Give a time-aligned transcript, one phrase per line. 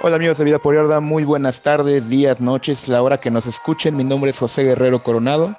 [0.00, 3.46] Hola amigos de Vida por Yarda, muy buenas tardes, días, noches, la hora que nos
[3.46, 3.96] escuchen.
[3.96, 5.56] Mi nombre es José Guerrero Coronado,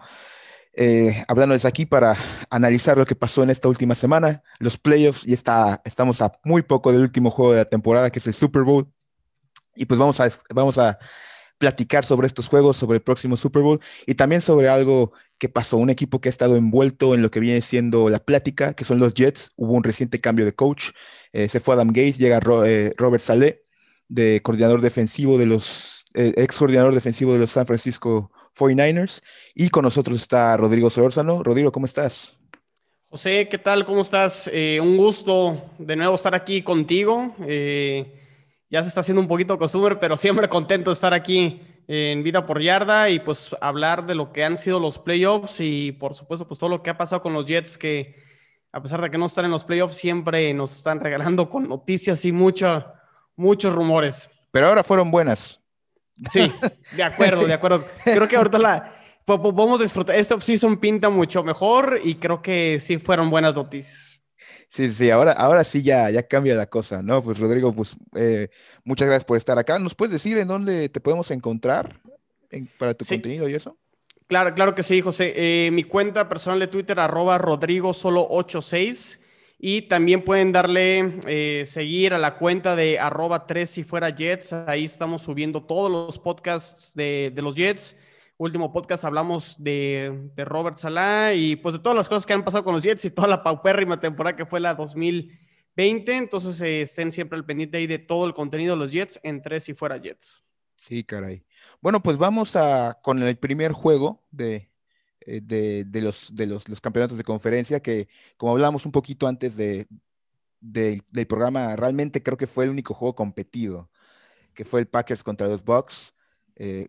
[0.74, 2.16] eh, hablándoles aquí para
[2.50, 6.62] analizar lo que pasó en esta última semana, los playoffs, y está, estamos a muy
[6.62, 8.88] poco del último juego de la temporada, que es el Super Bowl.
[9.76, 10.98] Y pues vamos a, vamos a
[11.58, 15.78] platicar sobre estos juegos, sobre el próximo Super Bowl y también sobre algo que pasó,
[15.78, 19.00] un equipo que ha estado envuelto en lo que viene siendo la plática, que son
[19.00, 19.54] los Jets.
[19.56, 20.90] Hubo un reciente cambio de coach,
[21.34, 23.64] eh, se fue Adam Gates, llega eh, Robert Saleh,
[24.08, 29.22] de coordinador defensivo de los, eh, ex coordinador defensivo de los San Francisco 49ers.
[29.56, 31.42] Y con nosotros está Rodrigo Solórzano.
[31.42, 32.38] Rodrigo, ¿cómo estás?
[33.08, 33.86] José, ¿qué tal?
[33.86, 34.50] ¿Cómo estás?
[34.54, 37.36] un gusto de nuevo estar aquí contigo
[38.70, 41.62] ya se está haciendo un poquito costumbre, pero siempre contento de estar aquí
[41.92, 45.92] en Vida por Yarda y pues hablar de lo que han sido los playoffs y
[45.92, 48.16] por supuesto pues todo lo que ha pasado con los Jets que
[48.72, 52.24] a pesar de que no están en los playoffs siempre nos están regalando con noticias
[52.26, 52.84] y muchos
[53.74, 54.30] rumores.
[54.52, 55.62] Pero ahora fueron buenas.
[56.32, 56.52] Sí,
[56.96, 57.84] de acuerdo, de acuerdo.
[58.04, 60.16] Creo que ahorita la podemos disfrutar.
[60.16, 64.09] Esta offseason pinta mucho mejor y creo que sí fueron buenas noticias.
[64.70, 67.24] Sí, sí, ahora, ahora sí ya, ya cambia la cosa, ¿no?
[67.24, 68.50] Pues Rodrigo, pues eh,
[68.84, 69.80] muchas gracias por estar acá.
[69.80, 72.00] ¿Nos puedes decir en dónde te podemos encontrar
[72.78, 73.78] para tu contenido y eso?
[74.28, 75.34] Claro, claro que sí, José.
[75.36, 79.20] Eh, mi cuenta personal de Twitter, arroba Rodrigo solo 86.
[79.62, 84.54] Y también pueden darle eh, seguir a la cuenta de arroba 3 si fuera Jets.
[84.54, 87.96] Ahí estamos subiendo todos los podcasts de, de los Jets
[88.40, 92.64] último podcast hablamos de, Robert Salah y pues de todas las cosas que han pasado
[92.64, 96.16] con los Jets y toda la paupérrima temporada que fue la 2020.
[96.16, 99.42] Entonces eh, estén siempre al pendiente ahí de todo el contenido de los Jets en
[99.42, 100.44] tres y fuera Jets.
[100.78, 101.44] Sí, caray.
[101.82, 104.72] Bueno, pues vamos a con el primer juego de,
[105.20, 108.08] eh, de, los, de los, campeonatos de conferencia que,
[108.38, 109.86] como hablamos un poquito antes de,
[110.62, 113.90] del programa, realmente creo que fue el único juego competido,
[114.54, 116.14] que fue el Packers contra los Bucks.
[116.56, 116.88] Eh,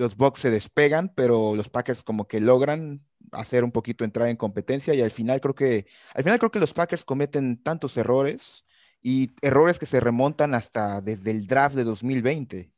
[0.00, 4.36] los Bucks se despegan, pero los Packers como que logran hacer un poquito entrar en
[4.36, 8.64] competencia y al final creo que al final creo que los Packers cometen tantos errores
[9.02, 12.72] y errores que se remontan hasta desde el draft de 2020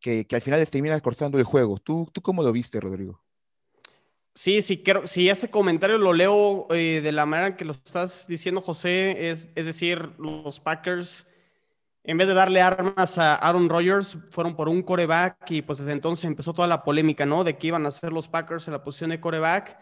[0.00, 1.78] que, al final termina cortando el juego.
[1.78, 3.22] ¿Tú, ¿Tú cómo lo viste, Rodrigo?
[4.34, 8.26] Sí, sí, quiero, si ese comentario lo leo eh, de la manera que lo estás
[8.26, 11.26] diciendo, José, es, es decir, los Packers
[12.06, 15.92] en vez de darle armas a Aaron Rodgers, fueron por un coreback y pues desde
[15.92, 17.44] entonces empezó toda la polémica, ¿no?
[17.44, 19.78] De que iban a ser los Packers en la posición de coreback.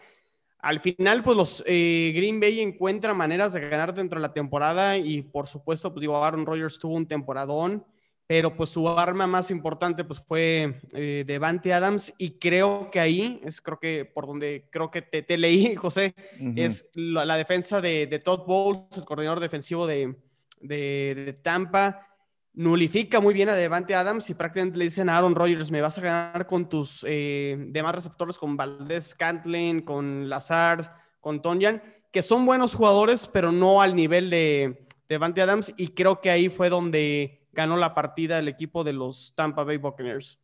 [0.59, 4.97] Al final, pues los eh, Green Bay encuentran maneras de ganar dentro de la temporada
[4.97, 7.85] y por supuesto, pues digo, Aaron Rodgers tuvo un temporadón,
[8.25, 13.41] pero pues su arma más importante pues fue eh, Devante Adams y creo que ahí
[13.43, 16.15] es creo que por donde creo que te, leí, José,
[16.55, 20.15] es la, defensa de, Todd Bowles, el coordinador defensivo de,
[20.61, 22.12] de Tampa
[22.53, 25.97] nulifica muy bien a Devante Adams y prácticamente le dicen a Aaron Rodgers, me vas
[25.97, 30.87] a ganar con tus eh, demás receptores, con Valdez Cantlin, con Lazard,
[31.19, 31.81] con Tonyan,
[32.11, 36.49] que son buenos jugadores, pero no al nivel de Devante Adams y creo que ahí
[36.49, 40.39] fue donde ganó la partida el equipo de los Tampa Bay Buccaneers.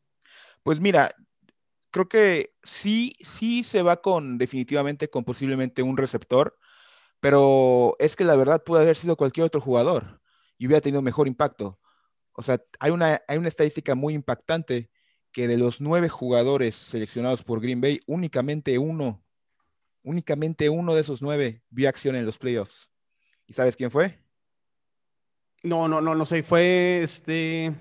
[0.64, 1.10] Pues mira,
[1.92, 6.58] creo que sí, sí se va con definitivamente con posiblemente un receptor,
[7.20, 10.22] pero es que la verdad puede haber sido cualquier otro jugador
[10.58, 11.80] y hubiera tenido mejor impacto.
[12.40, 14.90] O sea, hay una, hay una estadística muy impactante
[15.34, 19.22] que de los nueve jugadores seleccionados por Green Bay, únicamente uno,
[20.04, 22.90] únicamente uno de esos nueve vio acción en los playoffs.
[23.46, 24.24] ¿Y sabes quién fue?
[25.64, 26.42] No, no, no, no sé.
[26.42, 27.76] Fue este.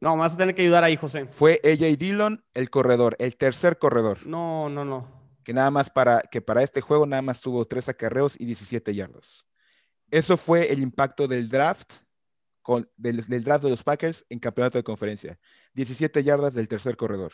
[0.00, 1.26] No, vas a tener que ayudar ahí, José.
[1.26, 4.26] Fue AJ Dillon, el corredor, el tercer corredor.
[4.26, 5.06] No, no, no.
[5.44, 8.92] Que nada más para, que para este juego nada más tuvo tres acarreos y 17
[8.96, 9.46] yardos.
[10.10, 12.02] Eso fue el impacto del draft
[12.96, 15.38] del, draft de los Packers en campeonato de conferencia.
[15.74, 17.32] 17 yardas del tercer corredor.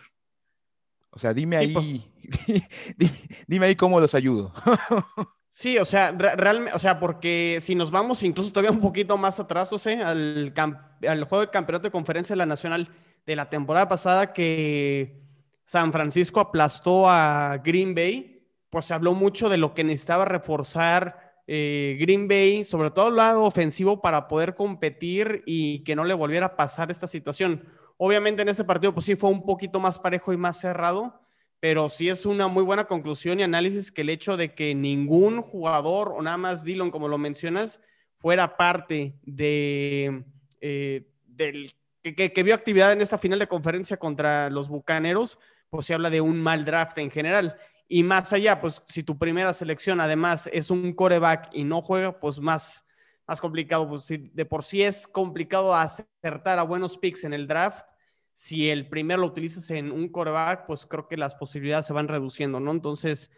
[1.11, 1.87] O sea, dime ahí, pues
[3.47, 4.53] dime, ahí cómo los ayudo.
[5.51, 9.41] sí, o sea, realmente, o sea, porque si nos vamos incluso todavía un poquito más
[9.41, 12.95] atrás, José, al, al juego de campeonato de conferencia de la Nacional
[13.27, 15.23] de la temporada pasada que
[15.65, 18.39] San Francisco aplastó a Green Bay,
[18.71, 23.17] pues se habló mucho de lo que necesitaba reforzar eh, Green Bay, sobre todo el
[23.17, 27.65] lado ofensivo, para poder competir y que no le volviera a pasar esta situación.
[27.97, 31.23] Obviamente en este partido, pues sí fue un poquito más parejo y más cerrado,
[31.59, 35.41] pero sí es una muy buena conclusión y análisis que el hecho de que ningún
[35.41, 37.81] jugador, o nada más Dillon, como lo mencionas,
[38.19, 40.25] fuera parte de,
[40.61, 41.73] eh, del
[42.03, 45.39] que, que, vio actividad en esta final de conferencia contra los Bucaneros,
[45.71, 47.57] pues se habla de un mal draft en general.
[47.89, 52.21] Y más allá, pues si tu primera selección además es un coreback y no juega,
[52.21, 52.85] pues más,
[53.27, 53.89] más complicado.
[53.89, 57.87] Pues de por sí es complicado acertar a buenos picks en el draft.
[58.35, 62.09] Si el primero lo utilizas en un coreback, pues creo que las posibilidades se van
[62.09, 62.71] reduciendo, ¿no?
[62.71, 63.31] Entonces,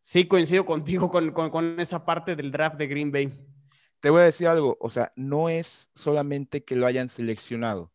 [0.00, 3.32] sí coincido contigo con, con esa parte del draft de Green Bay.
[4.00, 7.90] Te voy a decir algo, o sea, no es solamente que lo hayan seleccionado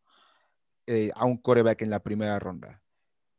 [0.86, 2.82] eh, a un coreback en la primera ronda.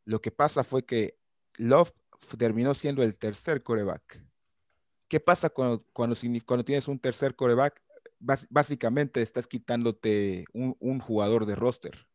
[0.06, 1.18] Lo que pasa fue que
[1.58, 1.92] Love
[2.38, 4.24] terminó siendo el tercer coreback.
[5.08, 6.16] ¿Qué pasa cuando, cuando,
[6.64, 7.82] tienes un tercer coreback?
[8.50, 12.08] básicamente estás quitándote un, jugador de roster.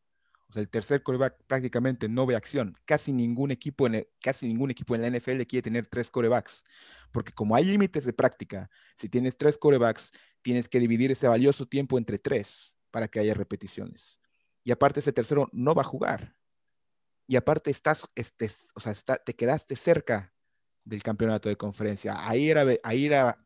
[0.49, 2.77] O sea, el tercer coreback prácticamente no ve acción.
[2.85, 6.63] Casi ningún equipo en, casi ningún equipo en la NFL quiere tener tres corebacks.
[7.11, 10.13] Porque como hay límites de práctica, si tienes tres corebacks,
[10.43, 14.21] tienes que dividir ese valioso tiempo entre tres para que haya repeticiones.
[14.63, 16.36] Y aparte ese tercero no va a jugar.
[17.27, 20.33] Y aparte estás, este, o sea, te quedaste cerca
[20.85, 22.15] del campeonato de conferencia.
[22.29, 23.45] Ahí era, ahí era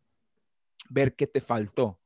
[0.91, 2.01] ver qué te faltó.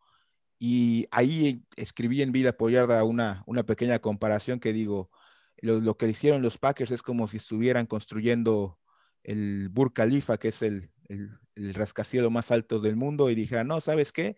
[0.59, 5.11] Y ahí escribí en Vida Yarda una, una pequeña comparación que digo,
[5.59, 8.79] lo, que hicieron los Packers es como si estuvieran construyendo
[9.25, 13.81] el Burj Khalifa, que es el, el, rascacielos más alto del mundo, y dijeran, no,
[13.81, 14.37] ¿sabes qué?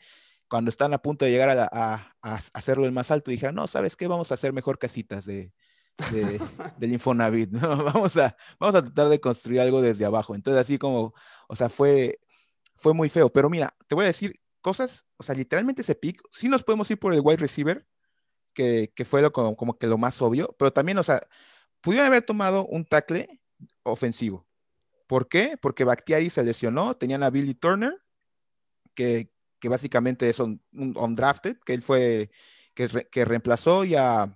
[0.48, 3.96] Cuando están a punto de llegar a, a, hacerlo el más alto, dijeron, no, ¿sabes
[3.96, 4.06] qué?
[4.06, 5.52] Vamos a hacer mejor casitas de,
[6.10, 6.40] de,
[6.76, 7.60] del Infonavit, ¿no?
[7.84, 10.34] Vamos a, vamos a tratar de construir algo desde abajo.
[10.34, 11.14] Entonces, así como,
[11.48, 12.20] o sea, fue,
[12.76, 13.30] fue muy feo.
[13.32, 16.90] Pero mira, te voy a decir cosas, o sea, literalmente ese pick, sí nos podemos
[16.90, 17.86] ir por el wide receiver,
[18.52, 21.20] que, que fue lo, como, como, que lo más obvio, pero también, o sea,
[21.80, 23.40] pudieron haber tomado un tackle
[23.84, 24.46] ofensivo.
[25.06, 25.56] ¿Por qué?
[25.60, 28.02] Porque Bakhtiari se lesionó, tenían a Billy Turner,
[28.94, 32.30] que, que básicamente es un, undrafted, que él fue,
[32.74, 34.34] que, que reemplazó y a,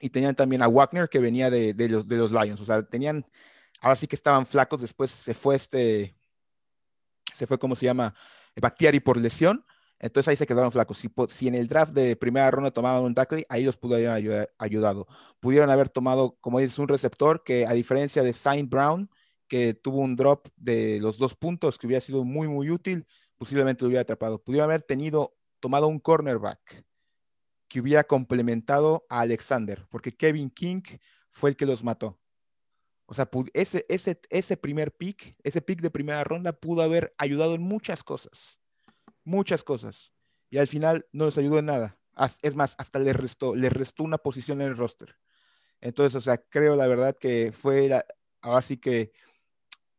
[0.00, 2.60] y tenían también a Wagner que venía de, los, de los Lions.
[2.60, 3.26] O sea, tenían,
[3.80, 6.16] ahora sí que estaban flacos, después se fue este,
[7.32, 8.14] se fue, ¿cómo se llama?
[8.56, 9.64] Bactiari por lesión.
[9.98, 10.98] Entonces ahí se quedaron flacos.
[10.98, 14.50] Si, si, en el draft de primera ronda tomaban un tackle, ahí los pudo haber
[14.58, 15.06] ayudado.
[15.40, 19.10] Pudieron haber tomado, como dices, un receptor que a diferencia de Saint Brown,
[19.48, 23.06] que tuvo un drop de los dos puntos que hubiera sido muy, muy útil,
[23.38, 24.42] posiblemente lo hubiera atrapado.
[24.42, 26.84] Pudieron haber tenido, tomado un cornerback
[27.68, 30.82] que hubiera complementado a Alexander, porque Kevin King
[31.30, 32.18] fue el que los mató.
[33.06, 37.54] O sea, ese, ese, ese primer pick, ese pick de primera ronda pudo haber ayudado
[37.54, 38.58] en muchas cosas,
[39.24, 40.12] muchas cosas.
[40.50, 41.98] Y al final no les ayudó en nada.
[42.42, 45.16] Es más, hasta le restó, restó una posición en el roster.
[45.80, 48.04] Entonces, o sea, creo la verdad que fue, la,
[48.40, 49.12] ahora sí que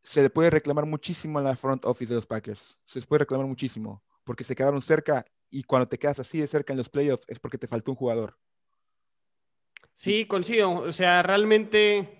[0.03, 2.77] se le puede reclamar muchísimo a la front office de los Packers.
[2.85, 6.47] Se les puede reclamar muchísimo, porque se quedaron cerca y cuando te quedas así de
[6.47, 8.37] cerca en los playoffs es porque te faltó un jugador.
[9.93, 10.73] Sí, coincido.
[10.73, 12.17] O sea, realmente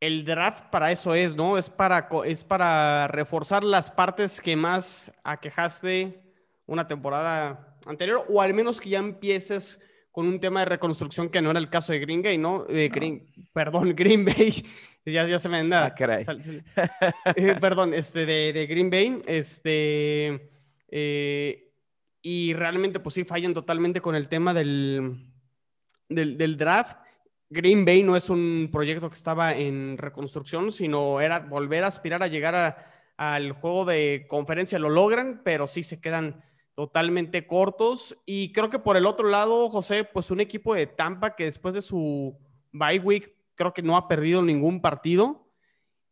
[0.00, 1.56] el draft para eso es, ¿no?
[1.56, 6.22] Es para, es para reforzar las partes que más aquejaste
[6.66, 9.78] una temporada anterior, o al menos que ya empieces
[10.10, 12.64] con un tema de reconstrucción que no era el caso de Green Bay, ¿no?
[12.66, 14.64] Green, perdón, Green Bay.
[15.04, 15.86] ya, ya se me anda.
[15.86, 16.24] Ah, caray.
[17.36, 20.50] Eh, perdón, este, de, de, Green Bay, este.
[20.88, 21.65] Eh,
[22.28, 25.30] y realmente pues sí fallan totalmente con el tema del,
[26.08, 26.98] del, draft.
[27.50, 32.24] Green Bay no es un proyecto que estaba en reconstrucción, sino era volver a aspirar
[32.24, 34.80] a llegar al juego de conferencia.
[34.80, 36.42] Lo logran, pero sí se quedan
[36.74, 38.16] totalmente cortos.
[38.26, 41.76] Y creo que por el otro lado, José, pues un equipo de Tampa que después
[41.76, 42.36] de su
[42.72, 45.45] bye week creo que no ha perdido ningún partido.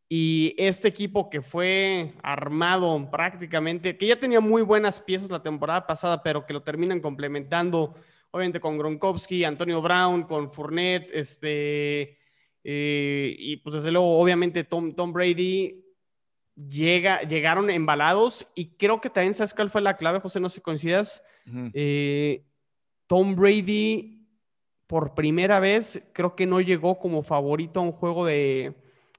[0.08, 5.86] Y este equipo que fue armado prácticamente, que ya tenía muy buenas piezas la temporada
[5.86, 7.94] pasada, pero que lo terminan complementando,
[8.30, 12.18] obviamente con Gronkowski, Antonio Brown, con Fournette, este,
[12.62, 15.84] eh, y pues desde luego, obviamente Tom, Tom Brady,
[16.54, 20.38] llega, llegaron embalados y creo que también, ¿sabes cuál fue la clave, José?
[20.38, 21.22] No sé si coincidas.
[21.72, 22.44] Eh,
[23.06, 24.26] Tom Brady,
[24.86, 28.74] por primera vez, creo que no llegó como favorito a un juego de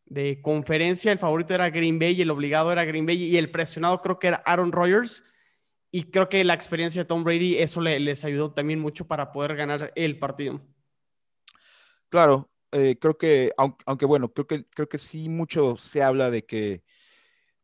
[0.05, 3.51] de conferencia, el favorito era Green Bay y el obligado era Green Bay y el
[3.51, 5.23] presionado creo que era Aaron Rodgers.
[5.91, 9.55] Y creo que la experiencia de Tom Brady, eso les ayudó también mucho para poder
[9.55, 10.61] ganar el partido.
[12.09, 16.45] Claro, eh, creo que, aunque, bueno, creo que, creo que sí mucho se habla de
[16.45, 16.83] que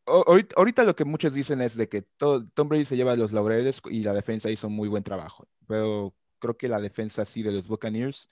[0.05, 4.03] ahorita, lo que muchos dicen es de que Tom Brady se lleva los laureles y
[4.03, 8.29] la defensa hizo muy buen trabajo, pero creo que la defensa sí de los Buccaneers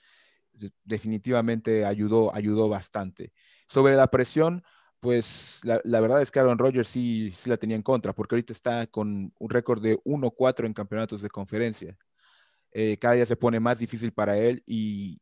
[0.83, 3.31] definitivamente ayudó, ayudó bastante.
[3.69, 4.63] Sobre la presión,
[4.99, 8.51] pues la, verdad es que Aaron Rodgers sí, sí la tenía en contra, porque ahorita
[8.51, 11.95] está con un récord de 1-4 en campeonatos de conferencia.
[12.71, 15.21] Eh, cada día se pone más difícil para él y,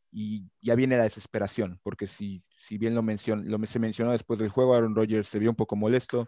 [0.61, 4.49] ya viene la desesperación, porque si, si bien lo, mencion, lo se mencionó después del
[4.49, 6.27] juego, Aaron Rodgers se vio un poco molesto,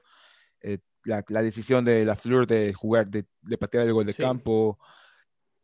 [0.61, 3.25] eh, la, decisión de la Fleur de jugar, de,
[3.57, 4.77] patear el gol de campo.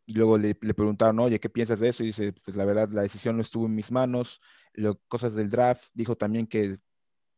[0.05, 2.03] Y luego le, preguntaron, oye, ¿qué piensas de eso?
[2.03, 4.41] Y dice, pues la verdad, la decisión no estuvo en mis manos.
[4.73, 5.89] Lo, cosas del draft.
[5.93, 6.77] Dijo también que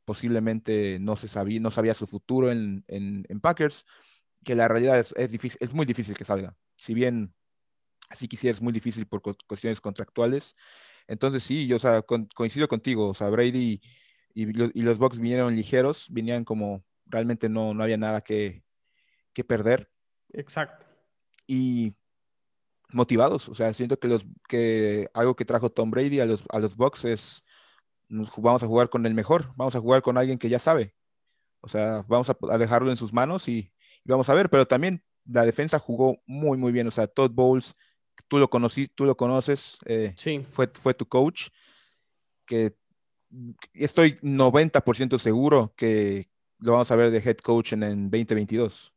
[0.05, 3.86] posiblemente no se sabía, no sabía su futuro en, en, Packers,
[4.43, 6.55] que la realidad es, es, difícil, es muy difícil que salga.
[6.75, 7.33] Si bien
[8.09, 10.55] así quisiera, es muy difícil por cuestiones contractuales.
[11.07, 11.77] Entonces sí, yo
[12.36, 13.81] coincido contigo, o sea, Brady
[14.33, 18.63] y, y los Bucks vinieron ligeros, vinieron como realmente no, no había nada que,
[19.33, 19.91] que perder.
[20.29, 20.86] Exacto.
[21.47, 21.97] Y
[22.89, 26.60] motivados, o sea, siento que, los, que algo que trajo Tom Brady a los, a
[26.60, 27.44] los Bucks es,
[28.10, 30.96] vamos a jugar con el mejor, vamos a jugar con alguien que ya sabe.
[31.62, 33.72] O sea, vamos a, dejarlo en sus manos y,
[34.06, 36.88] vamos a ver, pero también la defensa jugó muy, muy bien.
[36.88, 37.75] O sea, Todd Bowles,
[38.27, 40.46] tú lo conocí, tú lo conoces, eh, sí.
[40.48, 41.50] fue, fue tu coach,
[42.46, 42.75] que
[43.74, 46.29] estoy 90% seguro que,
[46.60, 48.94] lo vamos a ver de head coach en, en 2022.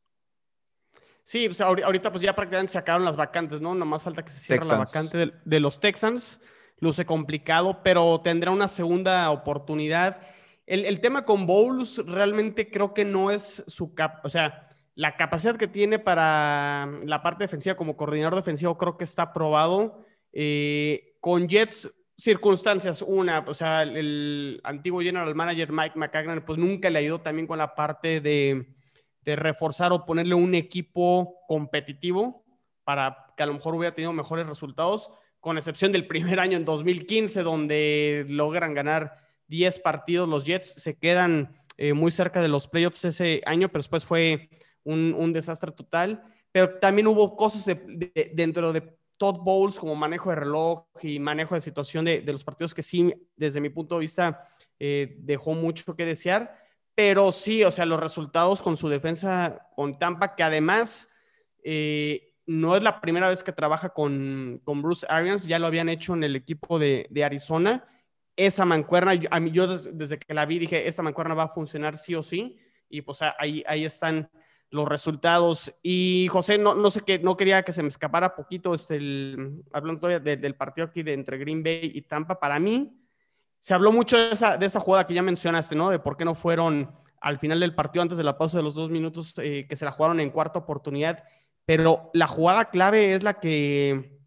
[1.24, 3.74] Sí, pues ahorita pues ya prácticamente se acabaron las vacantes, ¿no?
[3.74, 6.40] Nomás falta que se cierre la vacante de, los Texans.
[6.78, 10.20] Luce complicado, pero tendrá una segunda oportunidad.
[10.66, 15.56] El, tema con Bowles realmente creo que no es su cap, o sea, la capacidad
[15.56, 20.04] que tiene para la parte defensiva como coordinador defensivo creo que está probado.
[20.32, 23.02] Eh, con Jets circunstancias.
[23.02, 27.58] Una, o sea, el, antiguo general manager Mike McCagnan, pues nunca le ayudó también con
[27.58, 28.66] la parte de,
[29.24, 32.44] reforzar o ponerle un equipo competitivo
[32.84, 35.10] para que a lo mejor hubiera tenido mejores resultados,
[35.40, 40.28] con excepción del primer año en 2015, donde logran ganar 10 partidos.
[40.28, 44.50] Los Jets se quedan eh, muy cerca de los playoffs ese año, pero después fue
[44.84, 46.22] un, desastre total.
[46.52, 47.76] Pero también hubo cosas
[48.34, 52.74] dentro de Todd Bowles como manejo de reloj y manejo de situación de, los partidos
[52.74, 54.48] que sí, desde mi punto de vista,
[54.78, 56.56] eh, dejó mucho que desear.
[57.02, 61.08] Pero sí, o sea, los resultados con su defensa con Tampa, que además
[61.64, 65.88] eh, no es la primera vez que trabaja con, con, Bruce Arians, ya lo habían
[65.88, 67.88] hecho en el equipo de, de Arizona.
[68.36, 72.14] Esa mancuerna, mí, yo desde, que la vi dije, esta mancuerna va a funcionar sí
[72.14, 72.58] o sí.
[72.90, 74.30] Y pues ahí, ahí están
[74.68, 75.74] los resultados.
[75.82, 79.62] Y José, no, no sé qué, no quería que se me escapara poquito, este, el,
[79.72, 82.99] hablando todavía del partido aquí de entre Green Bay y Tampa, para mí
[83.60, 85.90] se habló mucho de esa, de esa jugada que ya mencionaste, ¿no?
[85.90, 86.90] De por qué no fueron
[87.20, 89.84] al final del partido, antes de la pausa de los dos minutos, eh, que se
[89.84, 91.22] la jugaron en cuarta oportunidad.
[91.66, 94.18] Pero la jugada clave es la que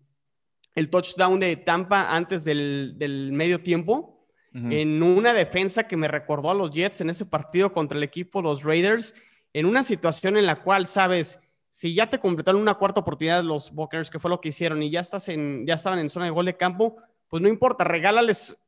[0.75, 4.11] el touchdown de Tampa antes del, del medio tiempo,
[4.55, 8.39] en una defensa que me recordó a los Jets en ese partido contra el equipo,
[8.39, 9.15] los Raiders
[9.53, 13.71] en una situación en la cual sabes, si ya te completaron una cuarta oportunidad los
[13.71, 16.31] Buccaneers, que fue lo que hicieron, y ya, estás en, ya estaban en zona de
[16.31, 16.97] gol de campo,
[17.27, 18.62] pues no importa, regálales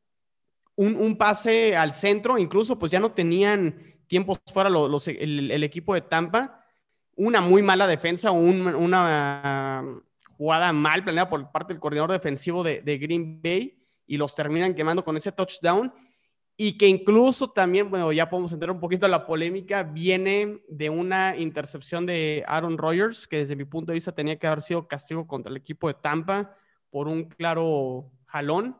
[0.75, 3.75] un, pase al centro, incluso pues ya no tenían
[4.07, 6.63] tiempos fuera los, el, equipo de Tampa,
[7.15, 9.83] una muy mala defensa, una
[10.37, 15.03] jugada mal planeada por parte del coordinador defensivo de, Green Bay, y los terminan quemando
[15.03, 15.91] con ese touchdown
[16.57, 21.35] y que incluso también, bueno, ya podemos entrar un poquito la polémica, viene de una
[21.35, 25.27] intercepción de Aaron Rodgers, que desde mi punto de vista tenía que haber sido castigo
[25.27, 26.55] contra el equipo de Tampa
[26.89, 28.77] por un claro jalón.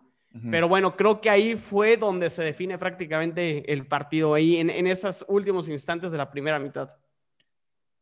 [0.52, 4.86] Pero bueno, creo que ahí fue donde se define prácticamente el partido, ahí en, en
[4.86, 6.90] esos últimos instantes de la primera mitad.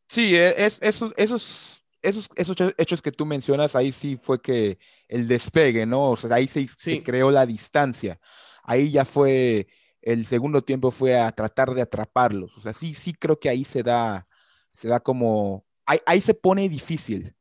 [0.07, 4.79] Sí, e, es, esos, esos, esos, esos hechos que tú mencionas, ahí sí fue que
[5.07, 6.11] el despegue, ¿no?
[6.11, 8.19] O sea, ahí se, se creó la distancia
[8.63, 9.67] ahí ya fue,
[10.01, 12.57] el segundo tiempo fue a tratar de atraparlos.
[12.57, 14.27] O sea, sí, sí creo que ahí se da,
[14.73, 17.35] se da como, ahí, se pone difícil.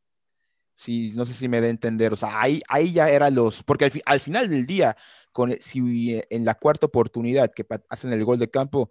[0.74, 3.62] Sí, no sé si me da a entender, o sea, ahí, ahí ya era los,
[3.62, 4.96] porque al, final del día,
[5.30, 8.90] con, si en la cuarta oportunidad que hacen el gol de campo,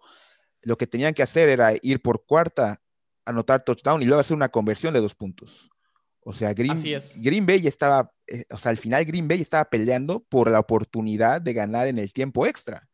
[0.61, 2.81] lo que tenían que hacer era ir por cuarta,
[3.25, 5.69] anotar touchdown y luego hacer una conversión de dos puntos.
[6.23, 6.81] O sea, Green,
[7.17, 11.41] Green Bay estaba, eh, o sea, al final Green Bay estaba peleando por la oportunidad
[11.41, 12.87] de ganar en el tiempo extra,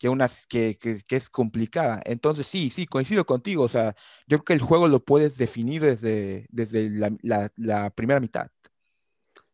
[0.00, 2.00] que, unas, que, que, es complicada.
[2.04, 3.62] Entonces, sí, sí, coincido contigo.
[3.62, 3.94] O sea,
[4.26, 8.46] yo creo que el juego lo puedes definir desde, desde la, la, primera mitad.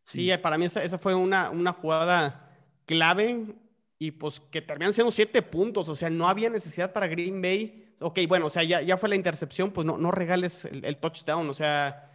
[0.04, 3.56] Sí, para mí esa, esa fue una, una jugada clave
[3.98, 5.88] y pues que terminan siendo siete puntos.
[5.88, 7.94] O sea, no había necesidad para Green Bay.
[7.98, 11.50] Ok, bueno, o sea, ya, ya fue la intercepción, pues no, no regales el touchdown.
[11.50, 12.12] O sea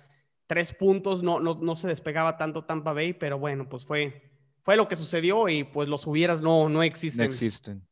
[0.52, 4.22] tres puntos, no, no, se despegaba tanto Tampa Bay, pero bueno, pues fue,
[4.64, 7.20] fue lo que sucedió y pues los hubieras no, no existen.
[7.20, 7.88] No existen.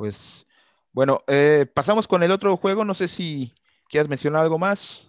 [0.00, 0.46] Pues
[0.92, 3.52] bueno, eh, pasamos con el otro juego, no sé si
[3.86, 5.06] quieres mencionar algo más.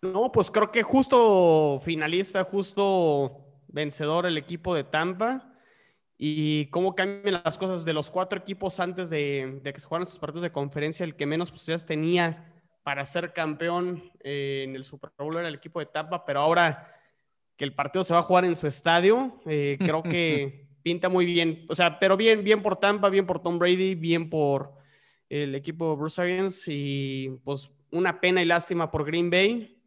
[0.00, 5.52] No, pues creo que justo finalista, justo vencedor el equipo de Tampa
[6.16, 10.18] y cómo cambian las cosas de los cuatro equipos antes de, que se jugaran sus
[10.18, 12.54] partidos de conferencia, el que menos posibilidades tenía
[12.84, 16.90] para ser campeón eh, en el Super Bowl era el equipo de Tampa, pero ahora
[17.58, 21.26] que el partido se va a jugar en su estadio, eh, creo que pinta muy
[21.26, 21.66] bien.
[21.68, 24.72] O sea, pero bien, bien por Tampa, bien por Tom Brady, bien por
[25.28, 29.82] el equipo de Bruce Arians y pues una pena y lástima por Green Bay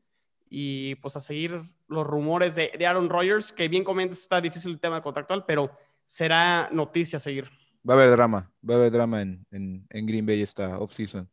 [0.50, 4.80] y pues a seguir los rumores de, Aaron Rodgers, que bien comentas está difícil el
[4.82, 5.72] tema contractual, pero
[6.04, 7.50] será noticia a seguir.
[7.90, 11.30] Va a haber drama, va a haber drama en, en, Green Bay esta offseason.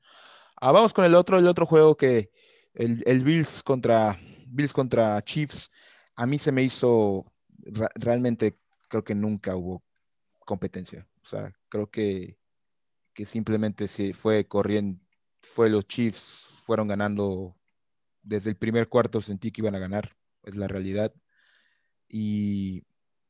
[0.60, 2.30] Ah, vamos con el otro, el otro juego que
[2.72, 5.72] el, Bills contra Bills contra Chiefs.
[6.14, 7.26] A mí se me hizo
[7.96, 9.82] realmente creo que nunca hubo
[10.40, 11.06] competencia.
[11.22, 12.38] O sea, creo que,
[13.14, 15.00] que simplemente se fue corriendo,
[15.42, 17.56] fue los Chiefs fueron ganando
[18.22, 21.12] desde el primer cuarto sentí que iban a ganar, es la realidad.
[22.08, 22.84] Y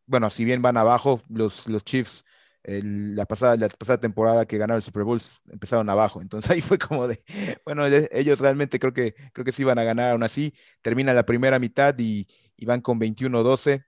[0.07, 2.25] bueno, si bien van abajo, los, los Chiefs
[2.67, 5.21] la, pasada, la pasada temporada que ganaron el Super Bowl
[5.51, 6.21] empezaron abajo.
[6.21, 7.19] Entonces ahí fue como de,
[7.65, 10.53] bueno, ellos realmente creo que, creo que sí iban a ganar aún así.
[10.83, 12.27] Termina la primera mitad y,
[12.65, 13.85] van con 21-12.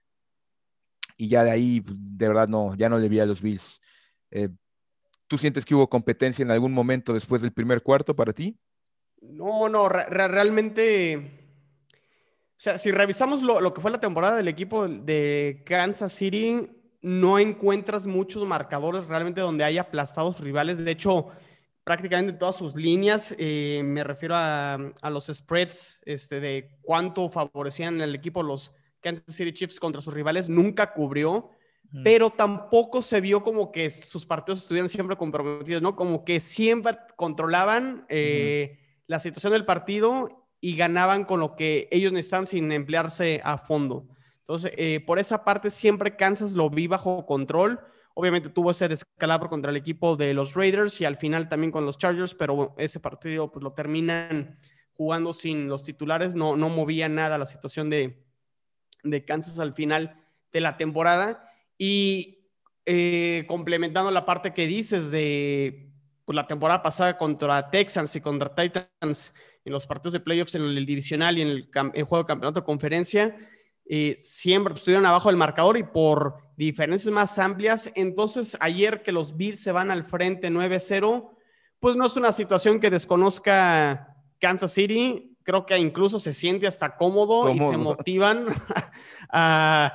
[1.18, 3.80] Y ya de ahí, de verdad, no, ya no le vi a los Bills.
[4.30, 4.48] Eh,
[5.26, 8.56] ¿Tú sientes que hubo competencia en algún momento después del primer cuarto para ti?
[9.20, 11.16] No, no, realmente.
[11.86, 16.70] O sea, si revisamos lo, lo, que fue la temporada del equipo de Kansas City,
[17.02, 20.78] no encuentras muchos marcadores realmente donde haya aplastados rivales.
[20.78, 21.28] De hecho,
[21.82, 28.00] prácticamente todas sus líneas, eh, me refiero a, a, los spreads este, de cuánto favorecían
[28.00, 31.50] el equipo los Kansas City Chiefs contra sus rivales, nunca cubrió,
[32.04, 35.96] pero tampoco se vio como que sus partidos estuvieran siempre comprometidos, ¿no?
[35.96, 42.12] Como que siempre controlaban eh, la situación del partido y ganaban con lo que ellos
[42.12, 44.06] necesitaban sin emplearse a fondo.
[44.40, 47.80] Entonces, eh, por esa parte, siempre Kansas lo vi bajo control.
[48.14, 51.86] Obviamente tuvo ese descalabro contra el equipo de los Raiders y al final también con
[51.86, 54.58] los Chargers, pero ese partido pues lo terminan
[54.92, 56.34] jugando sin los titulares.
[56.34, 58.27] No, no movía nada la situación de,
[59.02, 60.16] de Kansas al final
[60.52, 61.50] de la temporada.
[61.76, 62.38] Y
[62.86, 65.92] eh, complementando la parte que dices de
[66.24, 69.34] pues, la temporada pasada contra Texans y contra Titans
[69.64, 71.68] en los partidos de playoffs en el divisional y en el,
[72.04, 73.36] juego de campeonato de conferencia,
[73.84, 77.92] eh, siempre estuvieron abajo del marcador y por diferencias más amplias.
[77.94, 81.30] Entonces, ayer que los Bills se van al frente 9-0,
[81.80, 85.36] pues no es una situación que desconozca Kansas City.
[85.48, 88.48] Creo que incluso se siente hasta cómodo, y se motivan
[89.30, 89.94] a,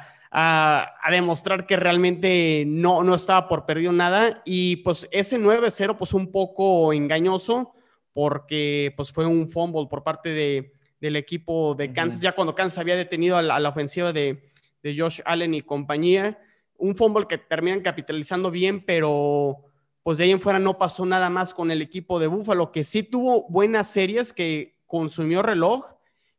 [1.11, 4.41] demostrar que realmente no, no estaba por perdido nada.
[4.45, 7.75] Y pues ese 9-0, pues un poco engañoso,
[8.13, 12.79] porque pues fue un fumble por parte de, del equipo de Kansas, ya cuando Kansas
[12.79, 14.41] había detenido a la, ofensiva de,
[14.83, 16.39] Josh Allen y compañía.
[16.77, 19.65] Un fumble que terminan capitalizando bien, pero
[20.01, 22.83] pues de ahí en fuera no pasó nada más con el equipo de Buffalo, que
[22.83, 25.95] sí tuvo buenas series, que consumió reloj,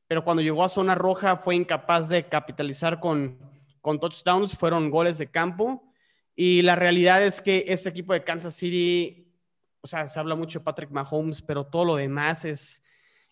[0.06, 3.36] pero cuando llegó a zona roja fue incapaz de capitalizar con,
[3.80, 5.82] con touchdowns, fueron goles de campo.
[6.36, 9.28] Y la realidad es que este equipo de Kansas City,
[9.80, 12.80] o sea, se habla mucho de Patrick Mahomes, pero todo lo demás es,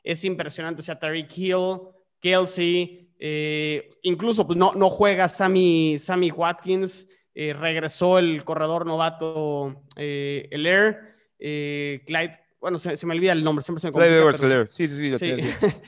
[0.03, 0.81] es impresionante.
[0.81, 1.83] O sea, Tariq Hill,
[2.19, 9.85] Kelsey, eh, incluso pues no, no juega Sammy, Sammy Watkins, eh, regresó el corredor novato
[9.95, 14.87] eh, el Air, Clyde, bueno, se, me olvida el nombre, siempre se me Clyde sí,
[14.87, 15.35] sí, sí.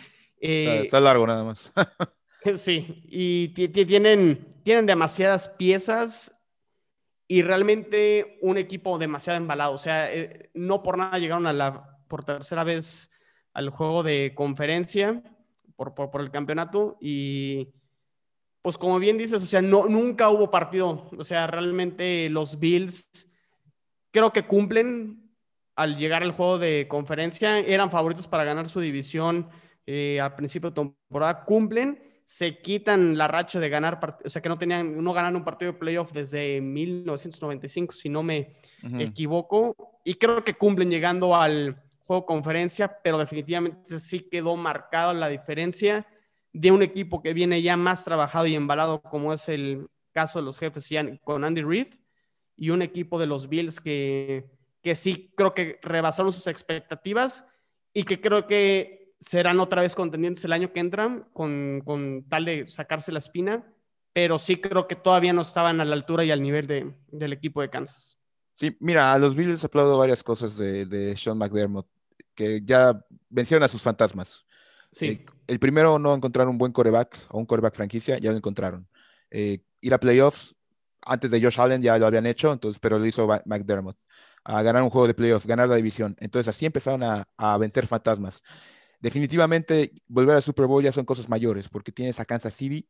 [0.41, 1.73] está, largo nada más.
[2.57, 6.35] sí, y tienen, tienen demasiadas piezas
[7.29, 9.73] y realmente un equipo demasiado embalado.
[9.73, 10.11] O sea,
[10.53, 13.09] no por nada llegaron a la, por tercera vez
[13.53, 15.23] al juego de conferencia
[15.77, 17.73] por, por, el campeonato y
[18.63, 23.31] pues como bien dices, o sea, no, nunca hubo partido, o sea, realmente los Bills
[24.11, 25.24] creo que cumplen
[25.77, 29.49] al llegar al juego de conferencia, eran favoritos para ganar su división
[29.87, 34.49] eh, al principio de temporada, cumplen, se quitan la racha de ganar, o sea, que
[34.49, 38.55] no tenían, no ganan un partido de playoff desde 1995, si no me
[38.99, 45.29] equivoco, y creo que cumplen llegando al, juego conferencia, pero definitivamente sí quedó marcada la
[45.29, 46.07] diferencia
[46.53, 50.45] de un equipo que viene ya más trabajado y embalado, como es el caso de
[50.45, 50.89] los jefes
[51.25, 51.95] con Andy Reid,
[52.57, 54.45] y un equipo de los Bills que,
[54.85, 57.44] que sí creo que rebasaron sus expectativas
[57.94, 62.44] y que creo que serán otra vez contendientes el año que entran con, con tal
[62.44, 63.64] de sacarse la espina,
[64.12, 67.33] pero sí creo que todavía no estaban a la altura y al nivel de, del
[67.33, 68.18] equipo de Kansas.
[68.55, 71.88] Sí, mira, a los Bills aplaudo varias cosas de, de Sean McDermott
[72.35, 74.44] que ya vencieron a sus fantasmas.
[74.92, 75.07] Sí.
[75.07, 78.87] Eh, el primero, no encontrar un buen coreback o un coreback franquicia, ya lo encontraron.
[79.31, 80.55] Eh, ir a playoffs,
[81.07, 83.99] antes de Josh Allen ya lo habían hecho, entonces, pero lo hizo McDermott.
[84.45, 86.17] A ganar un juego de playoffs, ganar la división.
[86.21, 88.43] Entonces así empezaron a, a vencer fantasmas.
[89.01, 92.88] definitivamente volver al Super Bowl ya son cosas mayores, porque tienes a Kansas City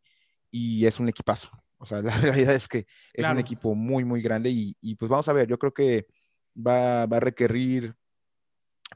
[0.50, 1.50] y es un equipazo.
[1.78, 5.28] O sea, la realidad es que es un equipo muy, muy grande y, pues vamos
[5.28, 6.06] a ver, yo creo que
[6.56, 7.94] va, a requerir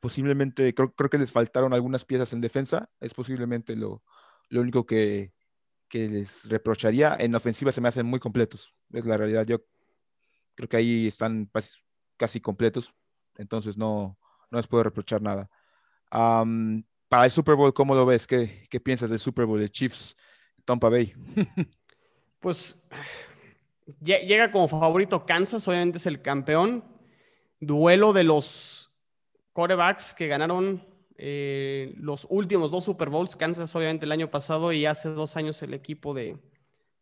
[0.00, 4.02] posiblemente, creo, creo, que les faltaron algunas piezas en defensa, es posiblemente lo,
[4.48, 5.32] lo único que,
[5.88, 7.16] que les reprocharía.
[7.18, 9.46] En ofensiva se me hacen muy completos, es la realidad.
[9.46, 9.64] Yo
[10.54, 11.50] creo que ahí están
[12.16, 12.94] casi completos,
[13.36, 14.18] entonces no,
[14.50, 15.48] no les puedo reprochar nada.
[16.10, 18.26] para el Super Bowl, ¿cómo lo ves?
[18.26, 20.16] ¿Qué, ¿Qué, piensas del Super Bowl de Chiefs,
[20.64, 21.14] Tampa Bay?
[22.40, 22.76] pues
[24.00, 26.84] llega como favorito Kansas, obviamente es el campeón.
[27.60, 28.92] Duelo de los
[29.52, 30.86] corebacks que ganaron
[31.18, 35.60] eh, los últimos dos Super Bowls, Kansas obviamente el año pasado y hace dos años
[35.62, 36.38] el equipo de,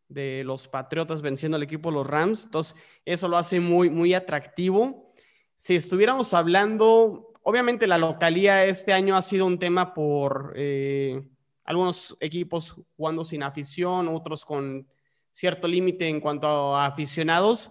[0.08, 2.46] de los Patriotas venciendo al equipo de los Rams.
[2.46, 2.74] Entonces,
[3.04, 5.12] eso lo hace muy, muy atractivo.
[5.54, 11.22] Si estuviéramos hablando, obviamente la localía este año ha sido un tema por eh,
[11.64, 14.88] algunos equipos jugando sin afición, otros con
[15.30, 17.70] cierto límite en cuanto a aficionados,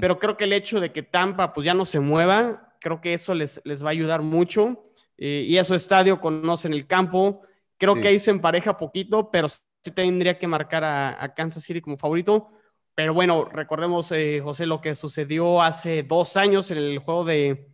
[0.00, 3.14] pero creo que el hecho de que Tampa pues ya no se mueva, creo que
[3.14, 4.80] eso les, les va a ayudar mucho.
[5.24, 7.42] Eh, y a su estadio conocen el campo.
[7.78, 11.96] Creo que ahí se empareja poquito, pero sí tendría que marcar a, Kansas City como
[11.96, 12.48] favorito.
[12.96, 17.68] Pero bueno, recordemos, eh, José, lo que sucedió hace dos años en el juego de,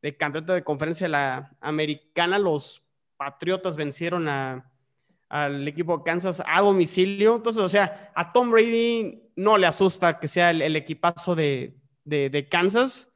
[0.00, 2.38] de campeonato de conferencia de la americana.
[2.38, 2.82] Los
[3.18, 4.26] Patriotas vencieron
[5.28, 7.36] al equipo de Kansas a domicilio.
[7.36, 12.30] Entonces, o sea, a Tom Brady no le asusta que sea el, equipazo de, de,
[12.30, 13.13] de Kansas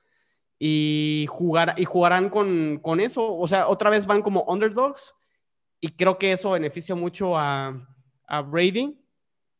[0.59, 3.37] y, jugar, y jugarán con, con, eso.
[3.37, 5.15] O sea, otra vez van como underdogs
[5.81, 7.89] y creo que eso beneficia mucho a,
[8.27, 8.99] a Brady